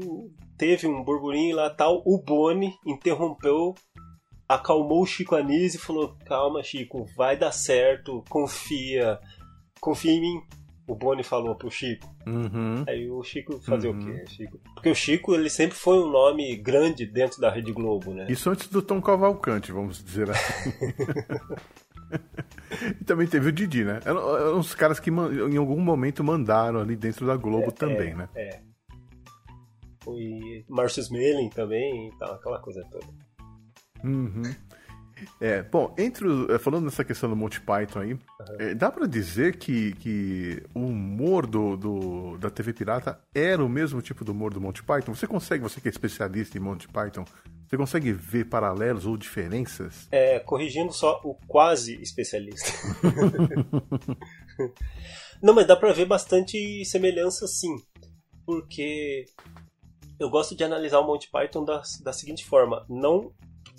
[0.58, 3.76] teve um burburinho lá tal, o Boni interrompeu,
[4.48, 9.20] acalmou o Chico Anísio e falou: "Calma, Chico, vai dar certo, confia,
[9.80, 10.42] confia em mim."
[10.88, 12.08] O Boni falou pro Chico.
[12.28, 12.84] Uhum.
[12.88, 13.98] Aí o Chico fazer Uhum.
[14.00, 14.60] o quê, Chico?
[14.76, 18.28] Porque o Chico ele sempre foi um nome grande dentro da Rede Globo, né?
[18.30, 20.70] Isso antes do Tom Cavalcante, vamos dizer assim.
[23.02, 24.00] e também teve o Didi, né?
[24.06, 28.30] Eram, eram os caras que em algum momento mandaram ali dentro da Globo também, né?
[28.36, 28.60] É.
[30.08, 33.06] E Márcio Smelling também e tal, aquela coisa toda.
[34.04, 34.44] Uhum.
[35.40, 38.20] É, bom, entre é, falando nessa questão do Monty Python aí,
[38.60, 43.70] é, dá pra dizer que, que o humor do, do- da TV Pirata era o
[43.70, 45.16] mesmo tipo do humor do Monty Python?
[45.16, 47.24] Você consegue, você que é especialista em Monty Python,
[47.66, 50.06] você consegue ver paralelos ou diferenças?
[50.12, 52.70] É, corrigindo só o quase especialista.
[55.42, 57.76] Não, mas dá pra ver bastante semelhança sim.
[58.46, 59.26] Porque
[60.20, 63.32] eu gosto de analisar o Monty Python da, da seguinte forma: não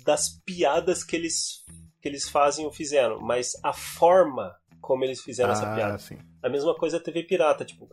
[0.03, 1.65] das piadas que eles,
[2.01, 5.95] que eles fazem ou fizeram, mas a forma como eles fizeram essa piada.
[5.95, 6.17] Ah, sim.
[6.41, 7.89] A mesma coisa a TV Pirata, tipo,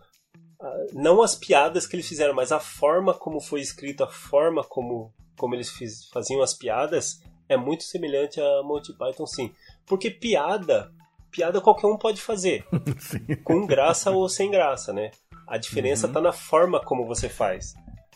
[0.61, 4.63] ah, não as piadas que eles fizeram, mas a forma como foi escrito, a forma
[4.63, 9.53] como, como eles fiz- faziam as piadas é muito semelhante a Monty Python, sim.
[9.85, 10.93] Porque piada,
[11.31, 12.65] piada qualquer um pode fazer,
[13.01, 13.27] sim.
[13.43, 15.11] com graça ou sem graça, né?
[15.47, 17.75] A diferença tá na forma como você faz.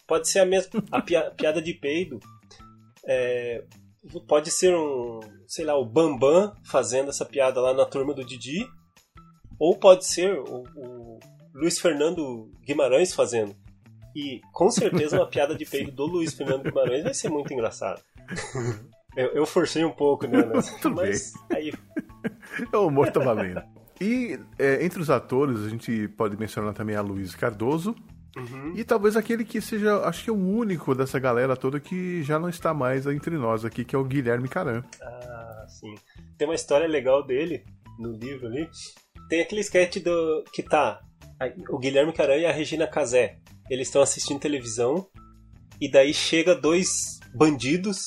[0.09, 2.19] Pode ser a mesma, a pia- piada de peido,
[3.07, 3.63] é,
[4.27, 8.67] pode ser um, sei lá, o Bambam fazendo essa piada lá na turma do Didi,
[9.59, 11.19] ou pode ser o, o
[11.55, 13.55] Luiz Fernando Guimarães fazendo.
[14.17, 18.01] E com certeza uma piada de peido do Luiz Fernando Guimarães vai ser muito engraçado.
[19.17, 20.45] Eu, eu forcei um pouco, né?
[20.45, 21.73] nessa- Tudo mas aí
[22.73, 23.61] O humor tá valendo.
[24.01, 27.97] E é, entre os atores, a gente pode mencionar também a Luiz Cardoso.
[28.75, 32.39] E talvez aquele que seja, acho que é o único dessa galera toda que já
[32.39, 34.85] não está mais entre nós aqui, que é o Guilherme Caran.
[35.03, 35.95] Ah, sim.
[36.37, 37.65] Tem uma história legal dele
[37.99, 38.69] no livro ali.
[39.29, 41.01] Tem aquele sketch do que tá
[41.71, 43.39] o Guilherme Caran e a Regina Casé.
[43.71, 45.09] Eles estão assistindo televisão
[45.81, 47.99] e daí chega dois bandidos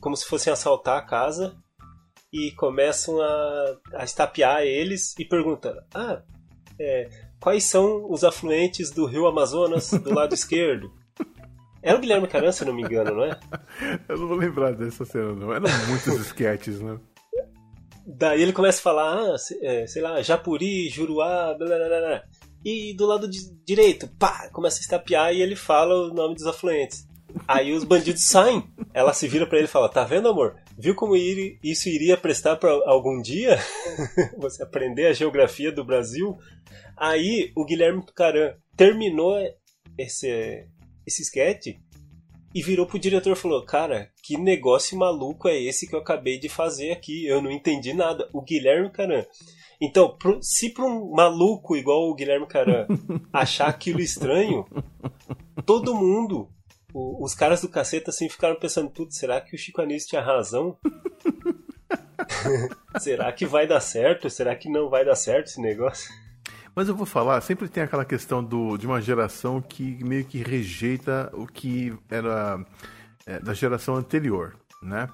[0.00, 1.56] como se fossem assaltar a casa
[2.32, 6.22] e começam a, a estapear eles e perguntam: "Ah,
[6.80, 7.08] é,
[7.40, 10.92] quais são os afluentes do Rio Amazonas do lado esquerdo?"
[11.80, 13.38] Era o Guilherme Caran, se eu não me engano, não é?
[14.08, 15.52] Eu não vou lembrar dessa cena, não.
[15.52, 16.98] Eram muitos sketches, né?
[18.04, 22.22] Daí ele começa a falar, ah, é, sei lá, Japuri, Juruá, blá, blá, blá.
[22.64, 23.28] E do lado
[23.64, 27.06] direito, pá, começa a estapear e ele fala o nome dos afluentes.
[27.46, 28.64] Aí os bandidos saem.
[28.92, 30.56] Ela se vira pra ele e fala: Tá vendo, amor?
[30.78, 33.58] Viu como isso iria prestar pra algum dia?
[34.38, 36.38] Você aprender a geografia do Brasil?
[36.96, 39.36] Aí o Guilherme Caran terminou
[39.98, 40.68] esse,
[41.04, 41.76] esse sketch
[42.54, 46.38] e virou pro diretor e falou: Cara, que negócio maluco é esse que eu acabei
[46.38, 47.26] de fazer aqui?
[47.26, 48.28] Eu não entendi nada.
[48.32, 49.24] O Guilherme Caran.
[49.80, 52.86] Então, se pra um maluco igual o Guilherme Caran
[53.32, 54.64] achar aquilo estranho,
[55.66, 56.48] todo mundo,
[57.20, 60.76] os caras do caceta assim ficaram pensando: Putz, será que o Chico Anísio tinha razão?
[62.98, 64.28] será que vai dar certo?
[64.28, 66.10] Será que não vai dar certo esse negócio?
[66.74, 70.38] Mas eu vou falar, sempre tem aquela questão do, de uma geração que meio que
[70.38, 72.64] rejeita o que era
[73.26, 75.08] é, da geração anterior, né?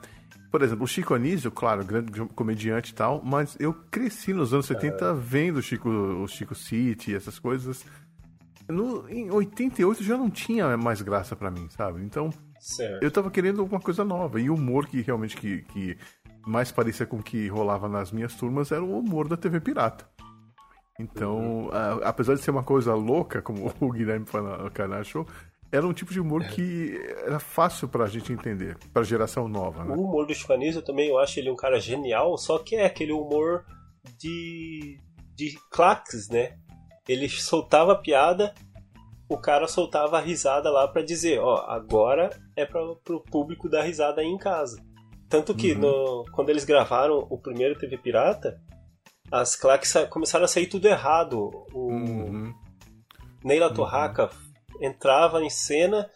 [0.50, 4.66] Por exemplo, o Chico Anísio, claro, grande comediante e tal, mas eu cresci nos anos
[4.66, 7.84] 70 vendo o Chico, o Chico City, essas coisas.
[8.68, 12.02] No, em 88 já não tinha mais graça pra mim, sabe?
[12.02, 13.02] Então, Certo.
[13.02, 14.40] eu tava querendo alguma coisa nova.
[14.40, 15.96] E o humor que realmente que, que
[16.46, 20.06] mais parecia com o que rolava nas minhas turmas era o humor da TV Pirata.
[20.98, 24.26] Então, a- apesar de ser uma coisa louca, como o Guilherme
[24.72, 25.26] Canal achou,
[25.72, 26.96] era um tipo de humor que
[27.26, 29.94] era fácil pra gente entender, pra geração nova, né?
[29.96, 33.12] O humor do Chicanismo também, eu acho ele um cara genial, só que é aquele
[33.12, 33.64] humor
[34.18, 35.00] de,
[35.34, 36.56] de claques, né?
[37.08, 38.54] Ele soltava a piada,
[39.28, 43.82] o cara soltava a risada lá pra dizer, ó, agora é pra, pro público dar
[43.82, 44.82] risada aí em casa.
[45.28, 48.60] Tanto que no, quando eles gravaram o primeiro TV Pirata,
[49.30, 51.50] as claques começaram a sair tudo errado.
[51.72, 52.54] O Uhum.
[53.42, 54.30] Neila Torraca
[54.80, 56.08] entrava em cena,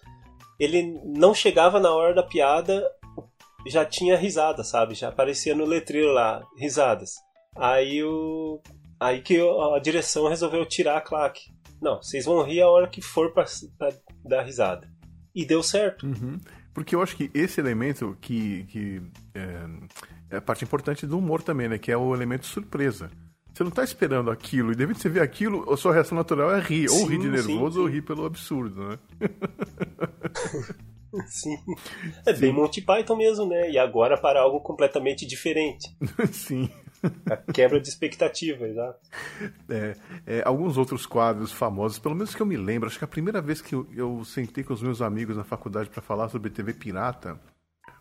[0.59, 2.89] ele não chegava na hora da piada,
[3.66, 4.95] já tinha risada, sabe?
[4.95, 7.14] Já aparecia no letreiro lá, risadas.
[7.57, 8.61] Aí o
[9.01, 11.53] aí que a direção resolveu tirar a claque.
[11.80, 13.44] Não, vocês vão rir a hora que for pra,
[13.78, 13.92] pra
[14.24, 14.88] dar risada.
[15.34, 16.07] E deu certo.
[16.07, 16.38] Uhum.
[16.74, 19.03] Porque eu acho que esse elemento que, que
[19.34, 19.66] é,
[20.30, 21.78] é a parte importante do humor também, né?
[21.78, 23.11] Que é o elemento surpresa.
[23.53, 26.55] Você não tá esperando aquilo, e de repente você vê aquilo, a sua reação natural
[26.55, 26.88] é rir.
[26.88, 27.80] ou Sim, rir de sim, nervoso sim.
[27.80, 28.99] ou rir pelo absurdo, né?
[31.26, 31.59] Sim.
[32.26, 33.70] É bem Monty Python mesmo, né?
[33.70, 35.88] E agora para algo completamente diferente.
[36.32, 36.70] Sim.
[37.30, 38.98] A quebra de expectativa, exato.
[39.68, 39.96] É,
[40.26, 43.40] é, alguns outros quadros famosos, pelo menos que eu me lembro, acho que a primeira
[43.40, 46.72] vez que eu, eu sentei com os meus amigos na faculdade para falar sobre TV
[46.74, 47.40] pirata,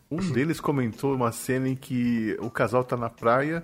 [0.10, 3.64] um deles comentou uma cena em que o casal tá na praia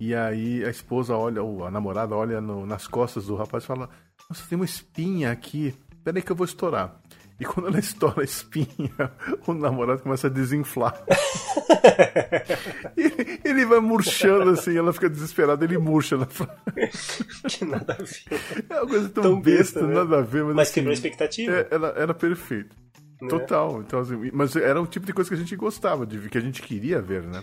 [0.00, 3.66] e aí a esposa olha, ou a namorada olha no- nas costas do rapaz e
[3.68, 3.88] fala:
[4.28, 5.72] Nossa, tem uma espinha aqui,
[6.02, 7.00] peraí que eu vou estourar.
[7.40, 8.68] E quando ela estoura a espinha,
[9.46, 11.02] o namorado começa a desinflar.
[12.96, 16.54] ele, ele vai murchando assim, ela fica desesperada, ele murcha na frente.
[17.48, 18.64] Que nada a ver.
[18.70, 19.94] É uma coisa tão, Tão besta, besta, né?
[19.94, 21.52] nada a ver, mas, Mas assim, quebrou a expectativa.
[21.52, 22.76] é, era, era perfeito.
[23.20, 23.28] Né?
[23.28, 23.80] Total.
[23.80, 26.38] Então, assim, mas era o tipo de coisa que a gente gostava de ver, que
[26.38, 27.42] a gente queria ver, né?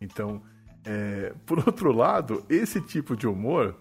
[0.00, 0.42] Então,
[0.84, 3.76] é, por outro lado, esse tipo de humor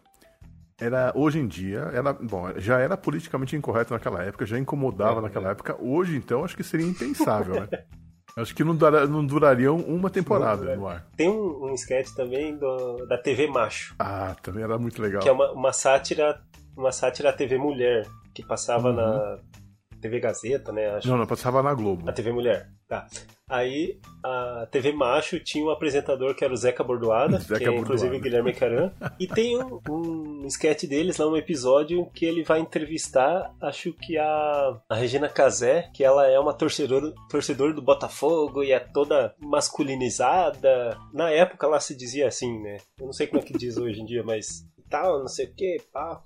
[0.79, 5.51] era hoje em dia, era, bom, já era politicamente incorreto naquela época, já incomodava naquela
[5.51, 5.75] época.
[5.79, 7.67] Hoje, então, acho que seria impensável, né?
[8.35, 11.05] Acho que não, dura, não durariam uma temporada no ar.
[11.15, 15.21] Tem um, um sketch também do- da TV Macho, Ah, também era muito legal.
[15.21, 16.41] que é uma, uma sátira,
[16.75, 19.37] uma sátira à TV Mulher, que passava na
[20.01, 20.95] TV Gazeta, né?
[20.95, 21.07] Acho.
[21.07, 22.09] Não, não, passava na Globo.
[22.09, 23.05] A TV Mulher, tá.
[23.49, 27.75] Aí a TV Macho tinha um apresentador que era o Zeca Bordoada, Zeca que é
[27.75, 28.17] inclusive Bordoada.
[28.17, 28.91] o Guilherme Caran.
[29.19, 34.17] E tem um, um sketch deles lá, um episódio que ele vai entrevistar, acho que
[34.17, 39.35] a, a Regina Casé, que ela é uma torcedora, torcedora do Botafogo e é toda
[39.39, 40.97] masculinizada.
[41.13, 42.77] Na época ela se dizia assim, né?
[42.99, 45.53] Eu não sei como é que diz hoje em dia, mas tal, não sei o
[45.53, 46.21] que, pá.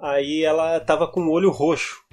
[0.00, 2.05] Aí ela tava com o olho roxo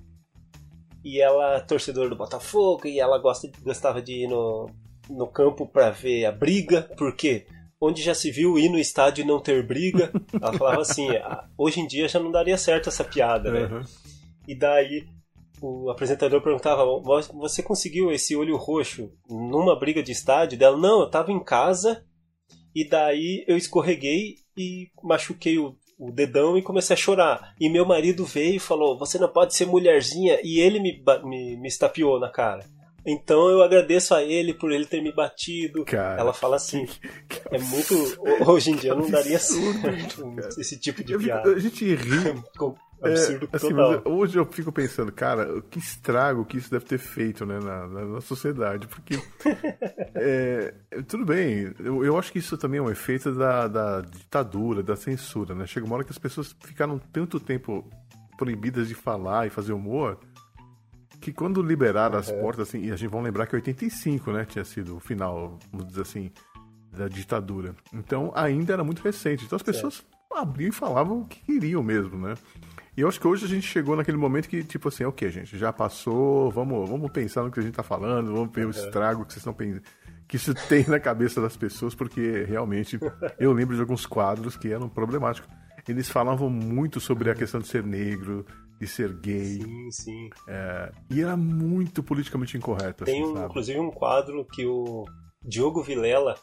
[1.03, 4.69] e ela é torcedora do Botafogo e ela gosta, gostava de ir no,
[5.09, 7.45] no campo pra ver a briga, porque
[7.81, 11.47] onde já se viu ir no estádio e não ter briga, ela falava assim, "Ah,
[11.57, 13.65] hoje em dia já não daria certo essa piada, né?
[13.65, 13.83] Uhum.
[14.47, 15.05] E daí
[15.61, 20.57] o apresentador perguntava, "Vo- você conseguiu esse olho roxo numa briga de estádio?
[20.57, 22.05] Dela, não, eu tava em casa
[22.73, 25.75] e daí eu escorreguei e machuquei o,
[26.07, 27.53] o dedão e comecei a chorar.
[27.59, 31.57] E meu marido veio e falou, você não pode ser mulherzinha, e ele me, me,
[31.57, 32.65] me estapeou na cara.
[33.05, 35.83] Então eu agradeço a ele por ele ter me batido.
[35.83, 36.85] Cara, Ela fala assim,
[37.27, 37.93] que é muito...
[38.47, 39.91] Hoje em dia não daria certo
[40.57, 41.51] esse tipo de Eu piada.
[41.51, 42.43] a gente ri
[43.03, 44.01] Absurdo É, assim, total.
[44.05, 48.05] hoje eu fico pensando, cara, que estrago que isso deve ter feito né, na, na-
[48.05, 48.87] na sociedade.
[48.87, 49.15] Porque.
[50.15, 50.73] é,
[51.07, 54.95] tudo bem, eu, eu acho que isso também é um efeito da, da ditadura, da
[54.95, 55.65] censura, né?
[55.65, 57.87] Chega uma hora que as pessoas ficaram tanto tempo
[58.37, 60.17] proibidas de falar e fazer humor.
[61.21, 64.65] Que quando liberaram as portas, assim, e a gente vai lembrar que 85, né, tinha
[64.65, 66.29] sido o final, vamos dizer assim,
[66.91, 67.73] da ditadura.
[67.93, 69.45] Então ainda era muito recente.
[69.45, 70.03] Então as pessoas
[70.35, 72.33] abriam e falavam o que queriam mesmo, né?
[72.95, 75.57] E eu acho que hoje a gente chegou naquele momento que, tipo assim, ok, gente,
[75.57, 79.25] já passou, vamos, vamos pensar no que a gente tá falando, vamos ver o estrago
[79.25, 79.81] que vocês estão pensando.
[80.27, 82.99] Que isso tem na cabeça das pessoas, porque realmente
[83.39, 85.49] eu lembro de alguns quadros que eram problemáticos.
[85.87, 88.45] Eles falavam muito sobre a questão de ser negro,
[88.79, 90.29] de ser gay, Sim, sim.
[90.47, 93.45] é, e era muito politicamente incorreto, Tem assim, sabe?
[93.47, 95.03] inclusive um quadro que o
[95.43, 96.35] Diogo Vilela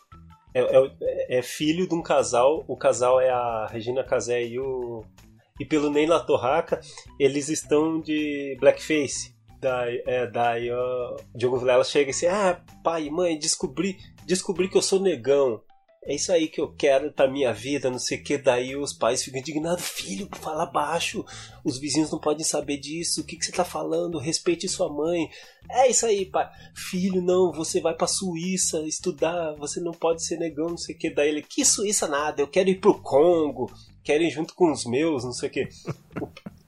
[0.52, 2.64] é, é- é filho de um casal.
[2.68, 5.04] O casal é a Regina Casé e o.
[5.60, 6.80] E pelo Neila Torraca,
[7.18, 9.38] eles estão de blackface.
[9.60, 14.78] Daí, é, daí ó, Diogo Vilela chega e diz: Ah, pai, mãe, descobri, descobri que
[14.78, 15.62] eu sou negão.
[16.02, 18.38] é isso aí que eu quero pra minha vida, não sei o que.
[18.38, 21.26] Daí os pais ficam indignados: Filho, fala baixo,
[21.62, 24.18] os vizinhos não podem saber disso, o que, que você tá falando?
[24.18, 25.28] Respeite sua mãe.
[25.70, 26.48] É isso aí, pai.
[26.74, 30.98] Filho, não, você vai pra Suíça estudar, você não pode ser negão, não sei o
[30.98, 31.10] que.
[31.10, 33.70] Daí ele: Que Suíça nada, eu quero ir pro Congo,
[34.02, 35.68] quero ir junto com os meus, não sei o que.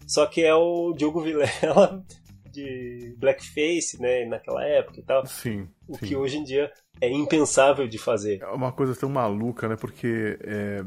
[0.07, 2.05] Só que é o Diogo Vilela
[2.51, 5.24] de blackface, né, naquela época e tal.
[5.26, 5.68] Sim.
[5.89, 6.07] O sim.
[6.07, 6.70] que hoje em dia
[7.01, 8.43] é impensável de fazer.
[8.43, 9.76] É uma coisa tão maluca, né?
[9.76, 10.85] Porque é,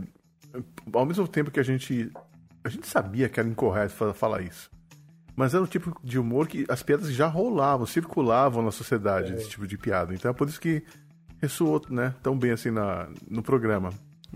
[0.94, 2.12] ao mesmo tempo que a gente.
[2.64, 4.72] A gente sabia que era incorreto fa- falar isso.
[5.36, 9.50] Mas era o tipo de humor que as piadas já rolavam, circulavam na sociedade, esse
[9.50, 10.14] tipo de piada.
[10.16, 10.82] Então é por isso que
[11.42, 13.90] ressoou né, tão bem assim na, no programa.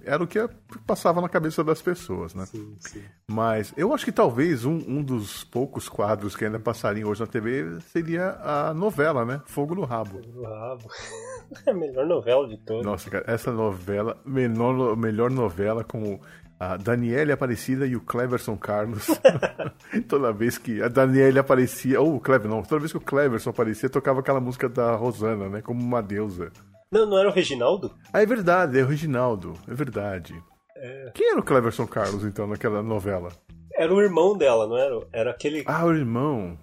[0.04, 0.40] Era o que
[0.86, 2.46] passava na cabeça das pessoas, né?
[2.46, 3.04] Sim, sim.
[3.28, 7.28] Mas eu acho que talvez um, um dos poucos quadros que ainda passariam hoje na
[7.28, 9.42] TV seria a novela, né?
[9.46, 10.22] Fogo no Rabo.
[10.22, 10.90] Do rabo.
[11.66, 12.86] É a melhor novela de todas.
[12.86, 16.20] Nossa, cara, essa novela, menor, melhor novela com
[16.60, 19.08] a Daniele Aparecida e o Cleverson Carlos.
[20.08, 23.52] toda vez que a Daniele aparecia, ou o Clever, não, toda vez que o Cleverson
[23.52, 25.62] aparecia, tocava aquela música da Rosana, né?
[25.62, 26.52] Como uma deusa.
[26.92, 27.92] Não, não era o Reginaldo?
[28.12, 30.34] Ah, é verdade, é o Reginaldo, é verdade.
[31.14, 33.32] Quem era o Cleverson Carlos, então, naquela novela?
[33.76, 35.00] Era o irmão dela, não era?
[35.14, 35.64] Era aquele.
[35.68, 36.58] Ah, o irmão.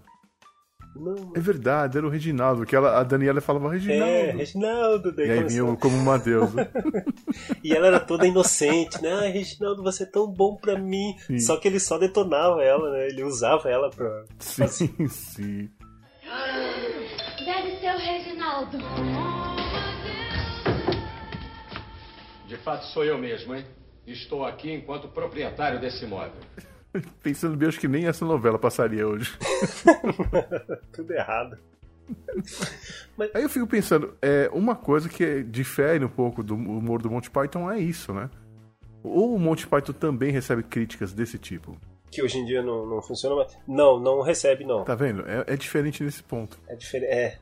[0.97, 4.05] Não, É verdade, era o Reginaldo, que ela, a Daniela falava Reginaldo.
[4.05, 5.13] é, Reginaldo.
[5.15, 6.71] Daí E aí vinha como uma deusa.
[7.63, 9.13] E ela era toda inocente, né?
[9.13, 11.15] Ai, Reginaldo, você é tão bom pra mim.
[11.27, 11.39] Sim.
[11.39, 13.09] Só que ele só detonava ela, né?
[13.09, 14.25] Ele usava ela pra.
[14.39, 15.69] sim, sim.
[17.45, 18.79] Deve ser o Reginaldo.
[22.57, 23.67] De fato, sou eu mesmo, hein?
[24.07, 26.41] Estou aqui enquanto proprietário desse imóvel.
[27.23, 29.37] Pensando bem, acho que nem essa novela passaria hoje.
[30.91, 31.59] Tudo errado.
[33.35, 37.29] Aí eu fico pensando, é, uma coisa que difere um pouco do humor do Monty
[37.29, 38.31] Python é isso, né?
[39.03, 41.77] Ou o Monty Python também recebe críticas desse tipo?
[42.11, 43.59] Que hoje em dia não, não funciona mais.
[43.67, 44.85] Não, não recebe, não.
[44.85, 45.29] Tá vendo?
[45.29, 46.59] É, é diferente nesse ponto.
[46.69, 47.11] É diferente.
[47.13, 47.39] É.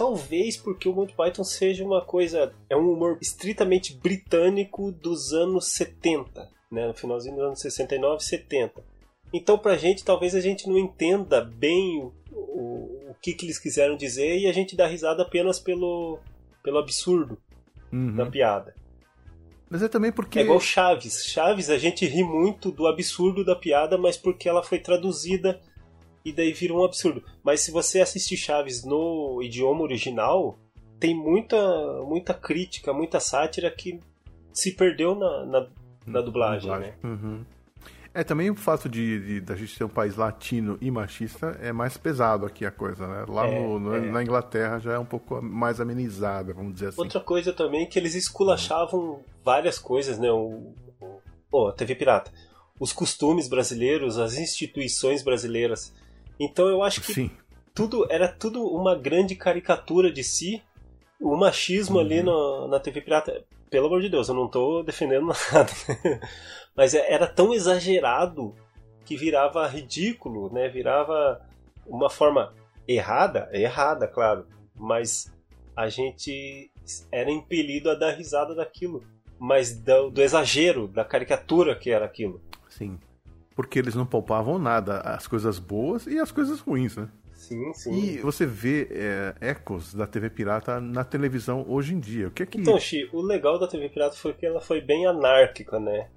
[0.00, 2.54] Talvez porque o Monty Python seja uma coisa.
[2.70, 6.86] É um humor estritamente britânico dos anos 70, né?
[6.86, 8.82] No finalzinho dos anos 69, 70.
[9.30, 13.58] Então, pra gente, talvez a gente não entenda bem o, o, o que, que eles
[13.58, 16.18] quiseram dizer e a gente dá risada apenas pelo,
[16.62, 17.36] pelo absurdo
[17.92, 18.16] Uhum.
[18.16, 18.74] da piada.
[19.68, 20.38] Mas é também porque.
[20.38, 21.26] É igual Chaves.
[21.26, 25.60] Chaves, a gente ri muito do absurdo da piada, mas porque ela foi traduzida
[26.24, 27.22] e daí vira um absurdo.
[27.42, 30.58] Mas se você assistir Chaves no idioma original,
[30.98, 31.56] tem muita,
[32.02, 33.98] muita crítica, muita sátira que
[34.52, 35.66] se perdeu na, na,
[36.06, 36.94] na dublagem, né?
[37.02, 37.44] Uhum.
[38.12, 41.72] É, também o fato de, de, da gente ser um país latino e machista é
[41.72, 43.24] mais pesado aqui a coisa, né?
[43.28, 44.00] Lá É, no, no- é.
[44.00, 47.00] na Inglaterra já é um pouco mais amenizada, vamos dizer assim.
[47.00, 50.28] Outra coisa também é que eles esculachavam várias coisas, né?
[50.30, 50.74] O,
[51.52, 52.32] o, TV Pirata.
[52.80, 55.92] Os costumes brasileiros, as instituições brasileiras.
[56.40, 57.30] Então eu acho que Sim.
[57.74, 60.62] tudo era tudo uma grande caricatura de si.
[61.20, 63.44] O machismo ali na, na TV Pirata.
[63.68, 65.70] Pelo amor de Deus, eu não tô defendendo nada.
[66.74, 68.54] Mas é- era tão exagerado
[69.04, 70.68] que virava ridículo, né?
[70.68, 71.46] Virava
[71.86, 72.54] uma forma
[72.88, 74.46] errada, errada, claro.
[74.74, 75.30] Mas
[75.76, 76.70] a gente
[77.12, 79.04] era impelido a dar risada daquilo.
[79.38, 82.40] Mas do, do exagero, da caricatura que era aquilo.
[82.68, 82.98] Sim.
[83.60, 87.08] Porque eles não poupavam nada, as coisas boas e as coisas ruins, né?
[87.34, 87.92] Sim, sim.
[87.94, 92.28] E você vê é, ecos da TV Pirata na televisão hoje em dia.
[92.28, 92.58] O que é que.
[92.60, 96.08] Então, Xi, o legal da TV Pirata foi que ela foi bem anárquica, né?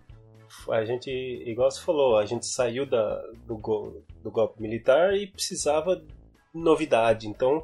[0.70, 1.10] A gente,
[1.46, 6.06] igual você falou, a gente saiu da, do, gol- do golpe militar e precisava de
[6.54, 7.28] novidade.
[7.28, 7.64] Então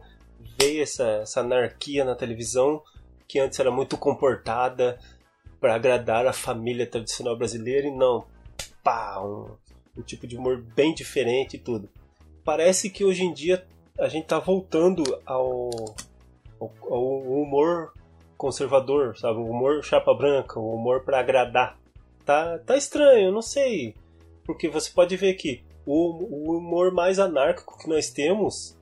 [0.60, 2.82] veio essa, essa anarquia na televisão,
[3.28, 4.98] que antes era muito comportada
[5.60, 8.26] para agradar a família tradicional brasileira, e não,
[8.82, 9.56] pá, um,
[10.00, 11.90] um tipo de humor bem diferente e tudo.
[12.44, 13.66] Parece que hoje em dia
[14.00, 15.70] a gente tá voltando ao,
[16.60, 17.94] ao, ao humor
[18.38, 19.40] conservador, sabe?
[19.40, 21.78] O humor chapa branca, o humor para agradar.
[22.26, 23.94] Tá, tá estranho, não sei.
[24.46, 28.78] Porque você pode ver que o, o humor mais anárquico que nós temos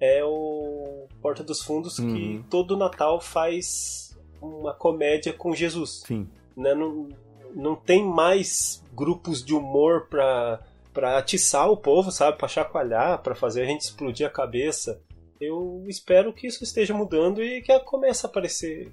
[0.00, 2.44] é o Porta dos Fundos, que Uhum.
[2.48, 6.02] todo Natal faz uma comédia com Jesus.
[6.06, 6.28] Sim.
[6.56, 6.74] Né?
[6.74, 7.08] Não,
[7.54, 10.60] não tem mais grupos de humor pra,
[10.92, 12.36] pra atiçar o povo, sabe?
[12.38, 15.00] Pra chacoalhar, pra fazer a gente explodir a cabeça.
[15.40, 18.92] Eu espero que isso esteja mudando e que comece a aparecer.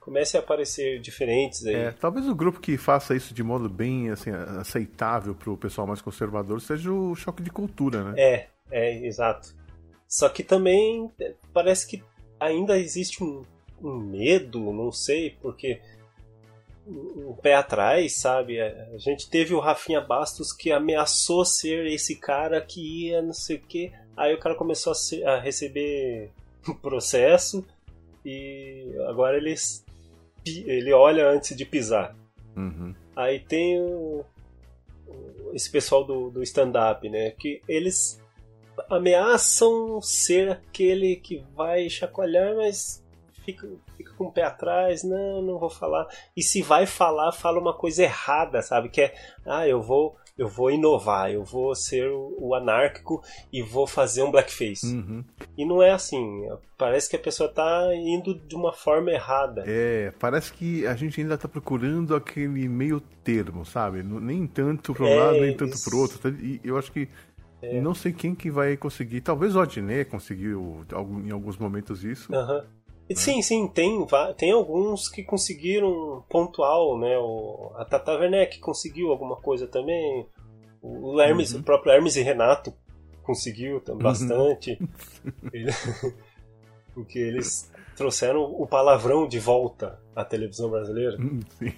[0.00, 1.74] Comece a aparecer diferentes aí.
[1.74, 6.02] É, talvez o grupo que faça isso de modo bem assim, aceitável pro pessoal mais
[6.02, 8.14] conservador seja o choque de cultura, né?
[8.16, 9.54] É, é, exato.
[10.08, 12.02] Só que também é, parece que
[12.40, 13.44] ainda existe um,
[13.80, 15.80] um medo, não sei, porque
[16.86, 18.60] um pé atrás, sabe?
[18.60, 23.56] A gente teve o Rafinha Bastos que ameaçou ser esse cara que ia não sei
[23.56, 23.92] o que.
[24.16, 26.30] Aí o cara começou a, ser, a receber
[26.82, 27.64] processo
[28.24, 29.54] e agora ele,
[30.46, 32.16] ele olha antes de pisar.
[32.56, 32.94] Uhum.
[33.14, 34.24] Aí tem o,
[35.52, 37.30] esse pessoal do, do stand-up, né?
[37.32, 38.20] Que eles
[38.90, 43.04] ameaçam ser aquele que vai chacoalhar, mas
[43.44, 43.68] fica,
[44.12, 46.06] fica com o pé atrás, não, não vou falar.
[46.36, 48.88] E se vai falar, fala uma coisa errada, sabe?
[48.88, 49.14] Que é,
[49.46, 54.30] ah, eu vou, eu vou inovar, eu vou ser o, anárquico e vou fazer um
[54.30, 54.86] blackface.
[54.86, 55.24] Uhum.
[55.56, 56.46] E não é assim.
[56.76, 59.64] Parece que a pessoa tá indo de uma forma errada.
[59.66, 64.02] É, parece que a gente ainda tá procurando aquele meio termo, sabe?
[64.02, 65.88] Nem tanto para um É, lado, nem tanto isso.
[65.88, 66.28] pro outro.
[66.40, 67.08] E eu acho que
[67.80, 69.20] não sei quem que vai conseguir.
[69.20, 70.84] Talvez o Adnet conseguiu
[71.24, 72.34] em alguns momentos isso.
[72.34, 72.64] Aham.
[73.14, 74.06] Sim, sim, tem,
[74.38, 77.18] tem alguns que conseguiram pontual, né?
[77.18, 80.26] O, a Tata Werneck conseguiu alguma coisa também.
[80.80, 82.72] O Hermes, o próprio Hermes e Renato
[83.22, 84.78] conseguiu tam- bastante.
[85.52, 85.70] Ele-
[86.94, 91.16] Porque eles trouxeram o palavrão de volta à televisão brasileira.
[91.20, 91.72] Hum, Sim,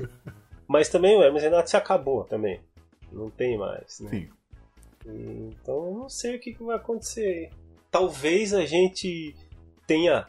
[0.68, 2.60] Mas também o Hermes e Renato se acabou também.
[3.12, 4.10] Não tem mais, né?
[4.10, 4.28] sim.
[5.08, 7.50] Então eu não sei o que, que vai acontecer.
[7.90, 9.34] Talvez a gente
[9.86, 10.26] tenha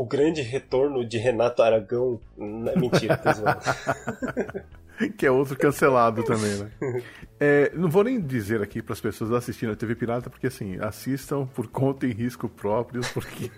[0.00, 2.20] o grande retorno de Renato Aragão.
[2.36, 3.60] Mentira, zoando.
[5.18, 7.02] Que é outro cancelado também, né?
[7.38, 10.78] É, não vou nem dizer aqui para as pessoas assistindo a TV Pirata, porque assim,
[10.80, 13.50] assistam por conta e risco próprios, porque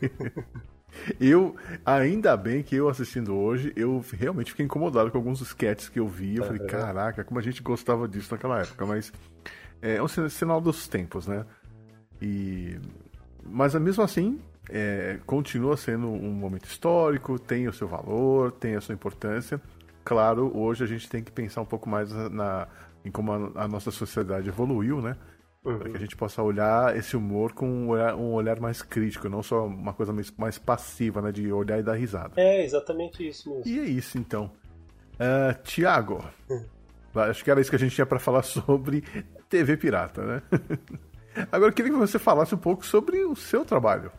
[1.20, 1.55] eu,
[1.86, 6.09] ainda bem que eu assistindo hoje, eu realmente fiquei incomodado com alguns sketches que eu
[6.09, 6.39] vi.
[6.39, 9.12] Eu falei, caraca, como a gente gostava disso naquela época, mas
[9.80, 11.45] é um sin- sinal dos tempos, né?
[12.20, 12.76] E
[13.45, 18.80] mas mesmo assim, é, continua sendo um momento histórico, tem o seu valor, tem a
[18.80, 19.60] sua importância.
[20.04, 22.68] Claro, hoje a gente tem que pensar um pouco mais na,
[23.04, 25.16] em como a, a nossa sociedade evoluiu, né?
[25.62, 29.28] Para que a gente possa olhar esse humor com um olhar, um olhar mais crítico,
[29.28, 31.32] não só uma coisa mais, mais passiva, né?
[31.32, 32.32] De olhar e dar risada.
[32.36, 33.66] É exatamente isso mesmo.
[33.66, 34.50] E é isso então.
[35.18, 36.24] Ah, Tiago,
[37.14, 39.02] acho que era isso que a gente tinha para falar sobre
[39.48, 40.42] TV Pirata, né?
[41.52, 44.10] Agora eu queria que você falasse um pouco sobre o seu trabalho.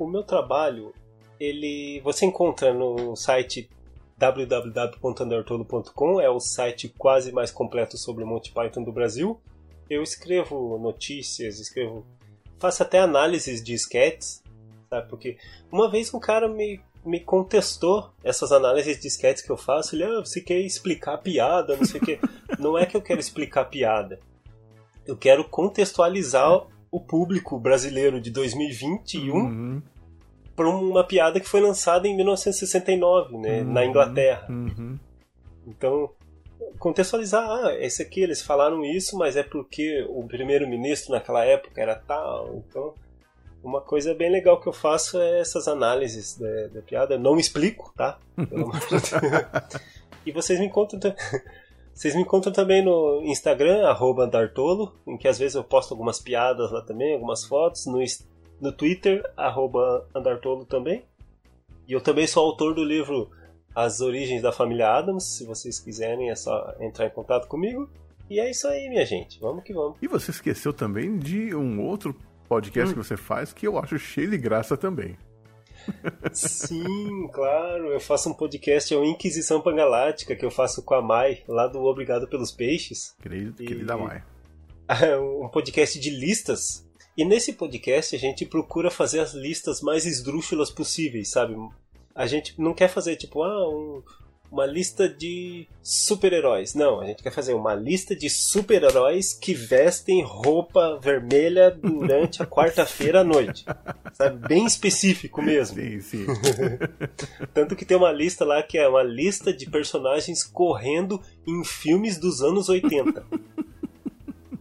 [0.00, 0.94] O meu trabalho,
[1.38, 3.68] ele você encontra no site
[4.16, 9.38] www.undertolo.com, é o site quase mais completo sobre o Monty Python do Brasil.
[9.90, 12.06] Eu escrevo notícias, escrevo,
[12.58, 14.42] faço até análises de sketches,
[14.88, 15.06] sabe?
[15.06, 15.36] Porque
[15.70, 19.94] uma vez um cara me me contestou essas análises de sketches que eu faço.
[19.94, 22.18] Ele, ah, você quer explicar a piada, não sei o quê.
[22.58, 24.20] Não é que eu quero explicar a piada.
[25.06, 29.82] Eu quero contextualizar o público brasileiro de 2021 Uhum,
[30.60, 34.46] para uma piada que foi lançada em 1969, né, na Inglaterra.
[34.50, 34.98] uhum.
[35.66, 36.10] Então,
[36.78, 41.94] contextualizar, ah, esse aqui eles falaram isso, mas é porque o primeiro-ministro naquela época era
[41.94, 42.56] tal.
[42.56, 42.92] Então,
[43.64, 47.14] uma coisa bem legal que eu faço é essas análises da, da piada.
[47.14, 48.18] Eu não explico, tá?
[50.26, 51.00] E vocês me encontram
[51.94, 53.90] Vocês me encontram também no Instagram,
[54.20, 57.86] Andartolo, em que às vezes eu posto algumas piadas lá também, algumas fotos.
[57.86, 58.02] No,
[58.60, 61.04] no Twitter, arroba Andartolo também.
[61.88, 63.30] E eu também sou autor do livro
[63.74, 65.24] As Origens da Família Adams.
[65.38, 67.88] Se vocês quiserem, é só entrar em contato comigo.
[68.28, 69.40] E é isso aí, minha gente.
[69.40, 69.96] Vamos que vamos.
[70.00, 72.14] E você esqueceu também de um outro
[72.48, 75.16] podcast que você faz que eu acho cheio de graça também.
[76.32, 77.86] Sim, claro.
[77.92, 81.66] Eu faço um podcast, é o Inquisição Pangalática, que eu faço com a Mai, lá
[81.66, 83.14] do Obrigado pelos Peixes.
[83.20, 84.22] Querido, E- querida Mai.
[85.42, 86.88] um podcast de listas.
[87.20, 91.54] E nesse podcast a gente procura fazer as listas mais esdrúxulas possíveis, sabe?
[92.14, 94.02] A gente não quer fazer tipo, ah, um-
[94.50, 96.74] uma lista de super-heróis.
[96.74, 102.46] Não, a gente quer fazer uma lista de super-heróis que vestem roupa vermelha durante a
[102.48, 103.66] quarta-feira à noite.
[104.14, 104.48] Sabe?
[104.48, 105.76] Bem específico mesmo.
[105.76, 106.26] Sim, sim.
[107.52, 112.16] Tanto que tem uma lista lá que é uma lista de personagens correndo em filmes
[112.18, 113.24] dos anos 80.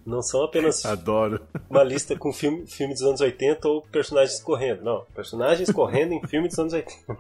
[0.10, 1.42] Não são apenas Adoro.
[1.70, 4.84] uma lista com filme, filme dos anos 80 ou personagens correndo.
[4.84, 7.16] Não, personagens correndo em filme dos anos 80.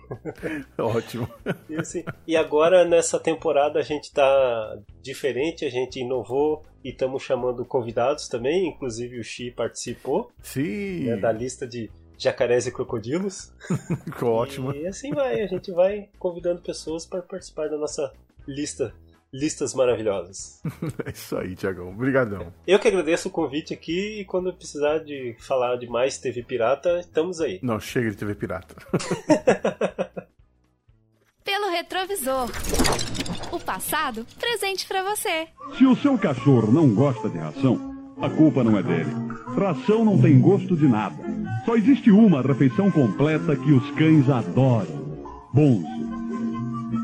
[0.80, 1.30] Ótimo.
[1.70, 7.22] E, assim, e agora nessa temporada a gente tá diferente, a gente inovou e estamos
[7.22, 11.06] chamando convidados também, inclusive o Xi participou Sim.
[11.06, 13.54] né, da lista de jacarés e crocodilos.
[14.22, 14.74] Ótimo.
[14.74, 18.12] E assim vai, a gente vai convidando pessoas para participar da nossa
[18.48, 18.94] lista,
[19.34, 20.62] listas maravilhosas.
[21.06, 21.90] É isso aí, Tiagão.
[21.90, 22.52] Obrigadão.
[22.66, 27.00] Eu que agradeço o convite aqui e quando precisar de falar de mais TV Pirata,
[27.00, 27.60] estamos aí.
[27.62, 28.76] Não, chega de TV pirata.
[31.44, 32.50] Pelo Retrovisor.
[33.52, 35.48] O passado presente para você.
[35.78, 39.12] Se o seu cachorro não gosta de ração, a culpa não é dele.
[39.58, 41.16] Ração não tem gosto de nada.
[41.66, 45.24] Só existe uma refeição completa que os cães adoram:
[45.54, 46.09] bonzo.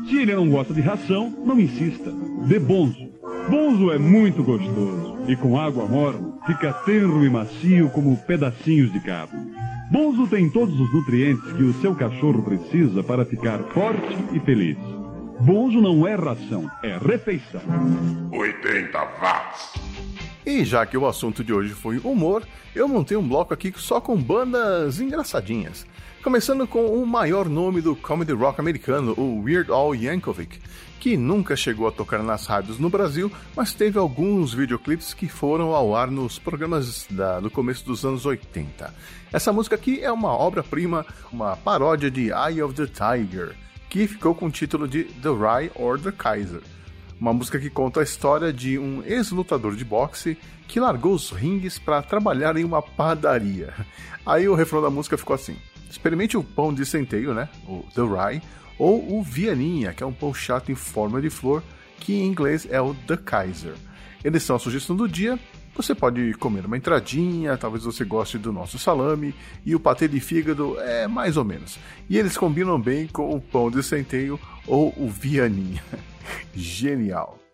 [0.08, 2.12] Se ele não gosta de ração, não insista.
[2.46, 3.08] Dê bonzo.
[3.48, 9.00] Bonzo é muito gostoso e com água morna fica tenro e macio como pedacinhos de
[9.00, 9.52] carne.
[9.90, 14.76] Bonzo tem todos os nutrientes que o seu cachorro precisa para ficar forte e feliz.
[15.40, 17.60] Bonzo não é ração, é refeição.
[18.32, 19.74] 80 watts.
[20.44, 22.42] E já que o assunto de hoje foi humor,
[22.74, 25.86] eu montei um bloco aqui só com bandas engraçadinhas.
[26.26, 30.60] Começando com o maior nome do comedy rock americano, o Weird Al Yankovic,
[30.98, 35.72] que nunca chegou a tocar nas rádios no Brasil, mas teve alguns videoclipes que foram
[35.72, 38.92] ao ar nos programas da, do começo dos anos 80.
[39.32, 43.54] Essa música aqui é uma obra-prima, uma paródia de Eye of the Tiger,
[43.88, 46.62] que ficou com o título de The Rye or the Kaiser.
[47.20, 51.78] Uma música que conta a história de um ex-lutador de boxe que largou os ringues
[51.78, 53.72] para trabalhar em uma padaria.
[54.26, 55.56] Aí o refrão da música ficou assim:
[55.90, 57.48] Experimente o pão de centeio, né?
[57.66, 58.42] O The Rye,
[58.78, 61.62] ou o Vianinha, que é um pão chato em forma de flor,
[61.98, 63.74] que em inglês é o The Kaiser.
[64.22, 65.38] Eles são a sugestão do dia.
[65.74, 69.34] Você pode comer uma entradinha, talvez você goste do nosso salame,
[69.64, 71.78] e o patê de fígado é mais ou menos.
[72.08, 75.82] E eles combinam bem com o pão de centeio ou o Vianinha.
[76.54, 77.45] Genial!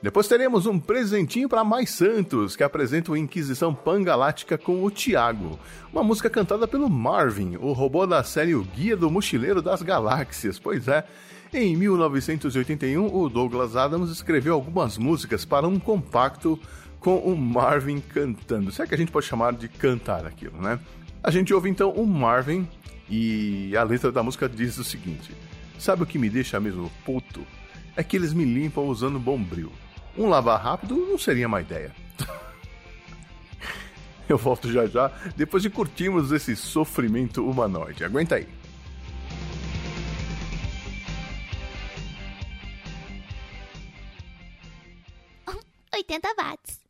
[0.00, 5.58] Depois teremos um presentinho para Mais Santos, que apresenta o Inquisição Pangalática com o Tiago,
[5.92, 10.56] uma música cantada pelo Marvin, o robô da série O Guia do Mochileiro das Galáxias.
[10.56, 11.04] Pois é,
[11.52, 16.60] em 1981 o Douglas Adams escreveu algumas músicas para um compacto
[17.00, 18.70] com o Marvin cantando.
[18.70, 20.78] Será que a gente pode chamar de cantar aquilo, né?
[21.24, 22.68] A gente ouve então o Marvin
[23.10, 25.34] e a letra da música diz o seguinte:
[25.76, 27.44] Sabe o que me deixa mesmo puto?
[27.96, 29.72] É que eles me limpam usando bombril.
[30.18, 31.94] Um lavar rápido não seria má ideia.
[34.28, 38.04] Eu volto já já, depois de curtirmos esse sofrimento humanoide.
[38.04, 38.48] Aguenta aí.
[45.94, 46.80] Oitenta watts.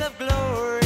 [0.00, 0.83] Of glory.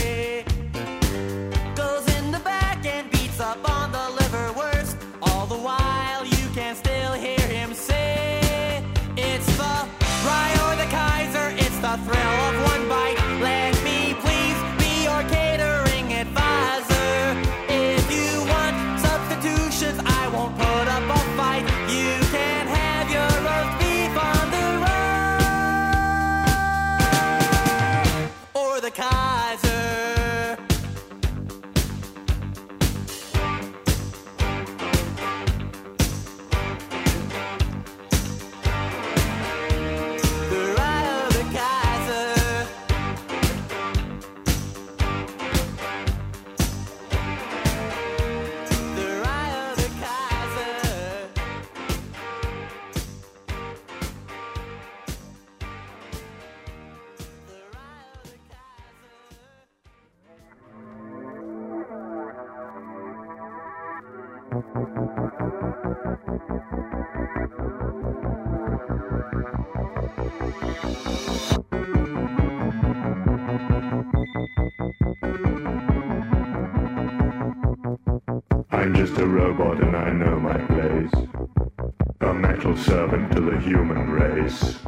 [82.84, 84.78] Servant to the human race.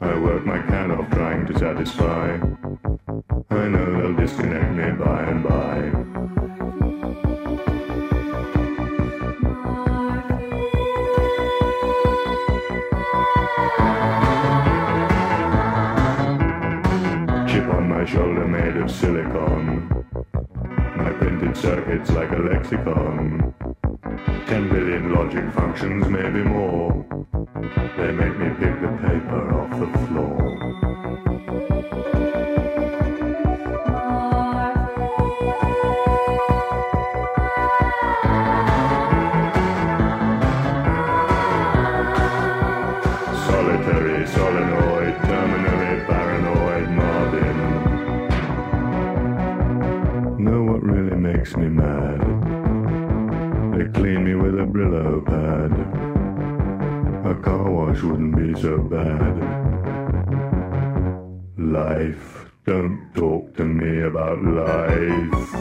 [0.00, 2.38] I work my can off trying to satisfy.
[3.50, 5.74] I know they'll disconnect me by and by.
[17.50, 20.04] Chip on my shoulder made of silicon.
[20.96, 23.54] My printed circuits like a lexicon.
[24.46, 26.79] Ten billion logic functions, maybe more.
[53.94, 55.72] Clean me with a Brillo pad.
[57.26, 59.36] A car wash wouldn't be so bad.
[61.56, 65.54] Life, don't talk to me about life.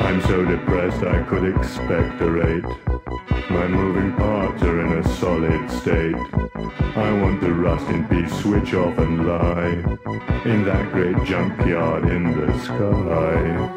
[0.00, 2.87] I'm so depressed I could expectorate.
[3.50, 6.14] My moving parts are in a solid state.
[6.96, 9.70] I want the rust in peace, switch off and lie
[10.44, 13.74] in that great junkyard in the sky.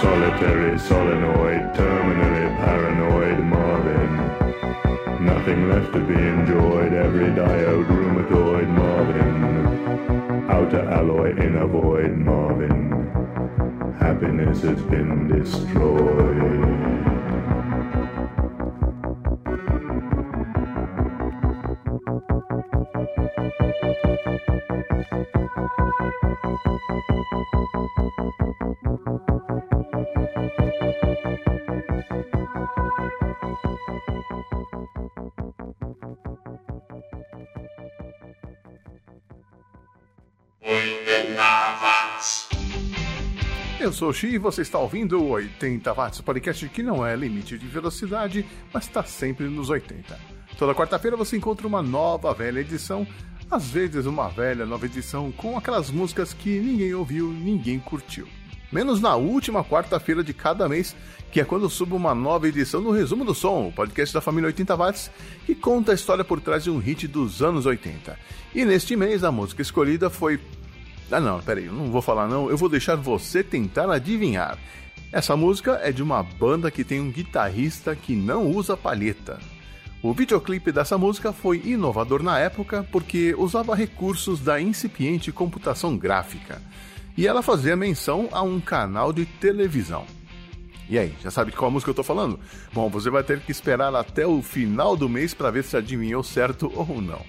[0.00, 3.39] Solitary, solenoid, terminally paranoid.
[5.20, 10.48] Nothing left to be enjoyed, every diode rheumatoid Marvin.
[10.48, 12.90] Outer alloy, inner void Marvin.
[13.98, 17.19] Happiness has been destroyed.
[44.00, 47.66] Sou Xi e você está ouvindo o 80 Watts, podcast que não é limite de
[47.66, 50.18] velocidade, mas está sempre nos 80.
[50.56, 53.06] Toda quarta-feira você encontra uma nova velha edição,
[53.50, 58.26] às vezes uma velha nova edição com aquelas músicas que ninguém ouviu, ninguém curtiu.
[58.72, 60.96] Menos na última quarta-feira de cada mês,
[61.30, 64.46] que é quando subo uma nova edição do Resumo do Som, o podcast da família
[64.46, 65.10] 80 Watts,
[65.44, 68.18] que conta a história por trás de um hit dos anos 80.
[68.54, 70.40] E neste mês a música escolhida foi
[71.10, 74.58] ah não, peraí, eu não vou falar não, eu vou deixar você tentar adivinhar.
[75.12, 79.40] Essa música é de uma banda que tem um guitarrista que não usa palheta.
[80.02, 86.62] O videoclipe dessa música foi inovador na época porque usava recursos da incipiente computação gráfica.
[87.16, 90.06] E ela fazia menção a um canal de televisão.
[90.88, 92.40] E aí, já sabe de qual música eu tô falando?
[92.72, 96.22] Bom, você vai ter que esperar até o final do mês para ver se adivinhou
[96.22, 97.20] certo ou não.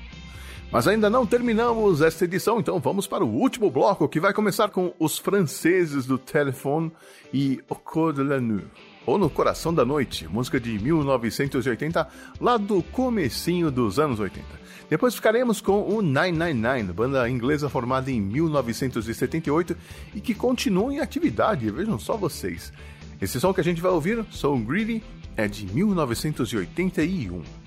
[0.72, 4.70] Mas ainda não terminamos esta edição, então vamos para o último bloco que vai começar
[4.70, 6.90] com os franceses do Telefone
[7.34, 8.66] e Au Coeur de la Nuit,
[9.06, 12.08] ou No Coração da Noite, música de 1980,
[12.40, 14.48] lá do comecinho dos anos 80.
[14.90, 19.76] Depois ficaremos com o 999, banda inglesa formada em 1978
[20.16, 22.72] e que continua em atividade, vejam só vocês.
[23.22, 25.04] Esse som que a gente vai ouvir, So Greedy,
[25.36, 27.61] é de 1981.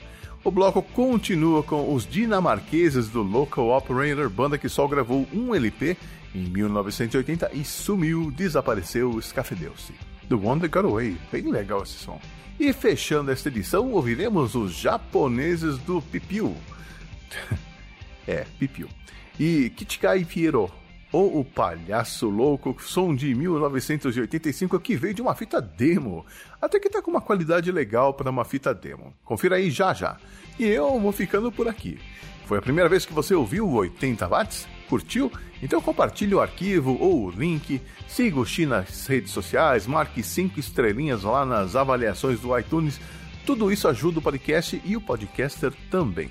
[0.45, 5.97] O bloco continua com os dinamarqueses do Local Operator, banda que só gravou um LP
[6.35, 9.95] em 1980 e sumiu, desapareceu, escafedeu-se.
[10.29, 12.21] The One That Got Away, bem legal esse som.
[12.61, 16.55] E fechando esta edição, ouviremos os japoneses do Pipiu.
[18.29, 18.89] é, Pipiu.
[19.41, 20.71] E Kichikai Piero,
[21.15, 26.27] ou O Palhaço Louco, som de 1985 que veio de uma fita demo.
[26.61, 29.15] Até que tá com uma qualidade legal para uma fita demo.
[29.25, 30.17] Confira aí já já.
[30.59, 32.01] E eu vou ficando por aqui.
[32.47, 34.67] Foi a primeira vez que você ouviu o 80 watts?
[34.89, 35.31] Curtiu?
[35.63, 40.59] Então compartilhe o arquivo ou o link, siga o Xi nas redes sociais, marque 5
[40.59, 43.01] estrelinhas lá nas avaliações do iTunes.
[43.47, 46.29] Tudo isso ajuda o podcast e o podcaster também.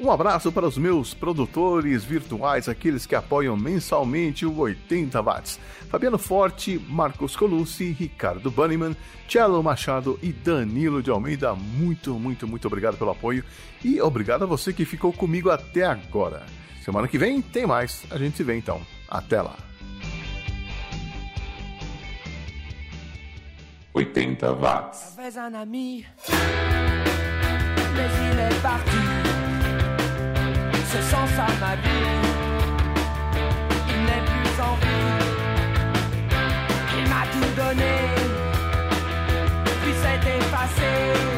[0.00, 5.58] Um abraço para os meus produtores virtuais, aqueles que apoiam mensalmente o 80 Watts:
[5.90, 8.96] Fabiano Forte, Marcos Colucci, Ricardo Banniman,
[9.28, 11.52] Cello Machado e Danilo de Almeida.
[11.54, 13.44] Muito, muito, muito obrigado pelo apoio
[13.84, 16.46] e obrigado a você que ficou comigo até agora.
[16.84, 18.80] Semana que vem tem mais, a gente se vê então.
[19.08, 19.56] Até lá.
[23.92, 25.16] 80 watts.
[30.92, 32.16] ce sens à ma vie.
[33.92, 35.18] Il n'est plus en vie.
[36.96, 37.94] Il m'a tout donné,
[39.82, 41.37] puis s'est effacé.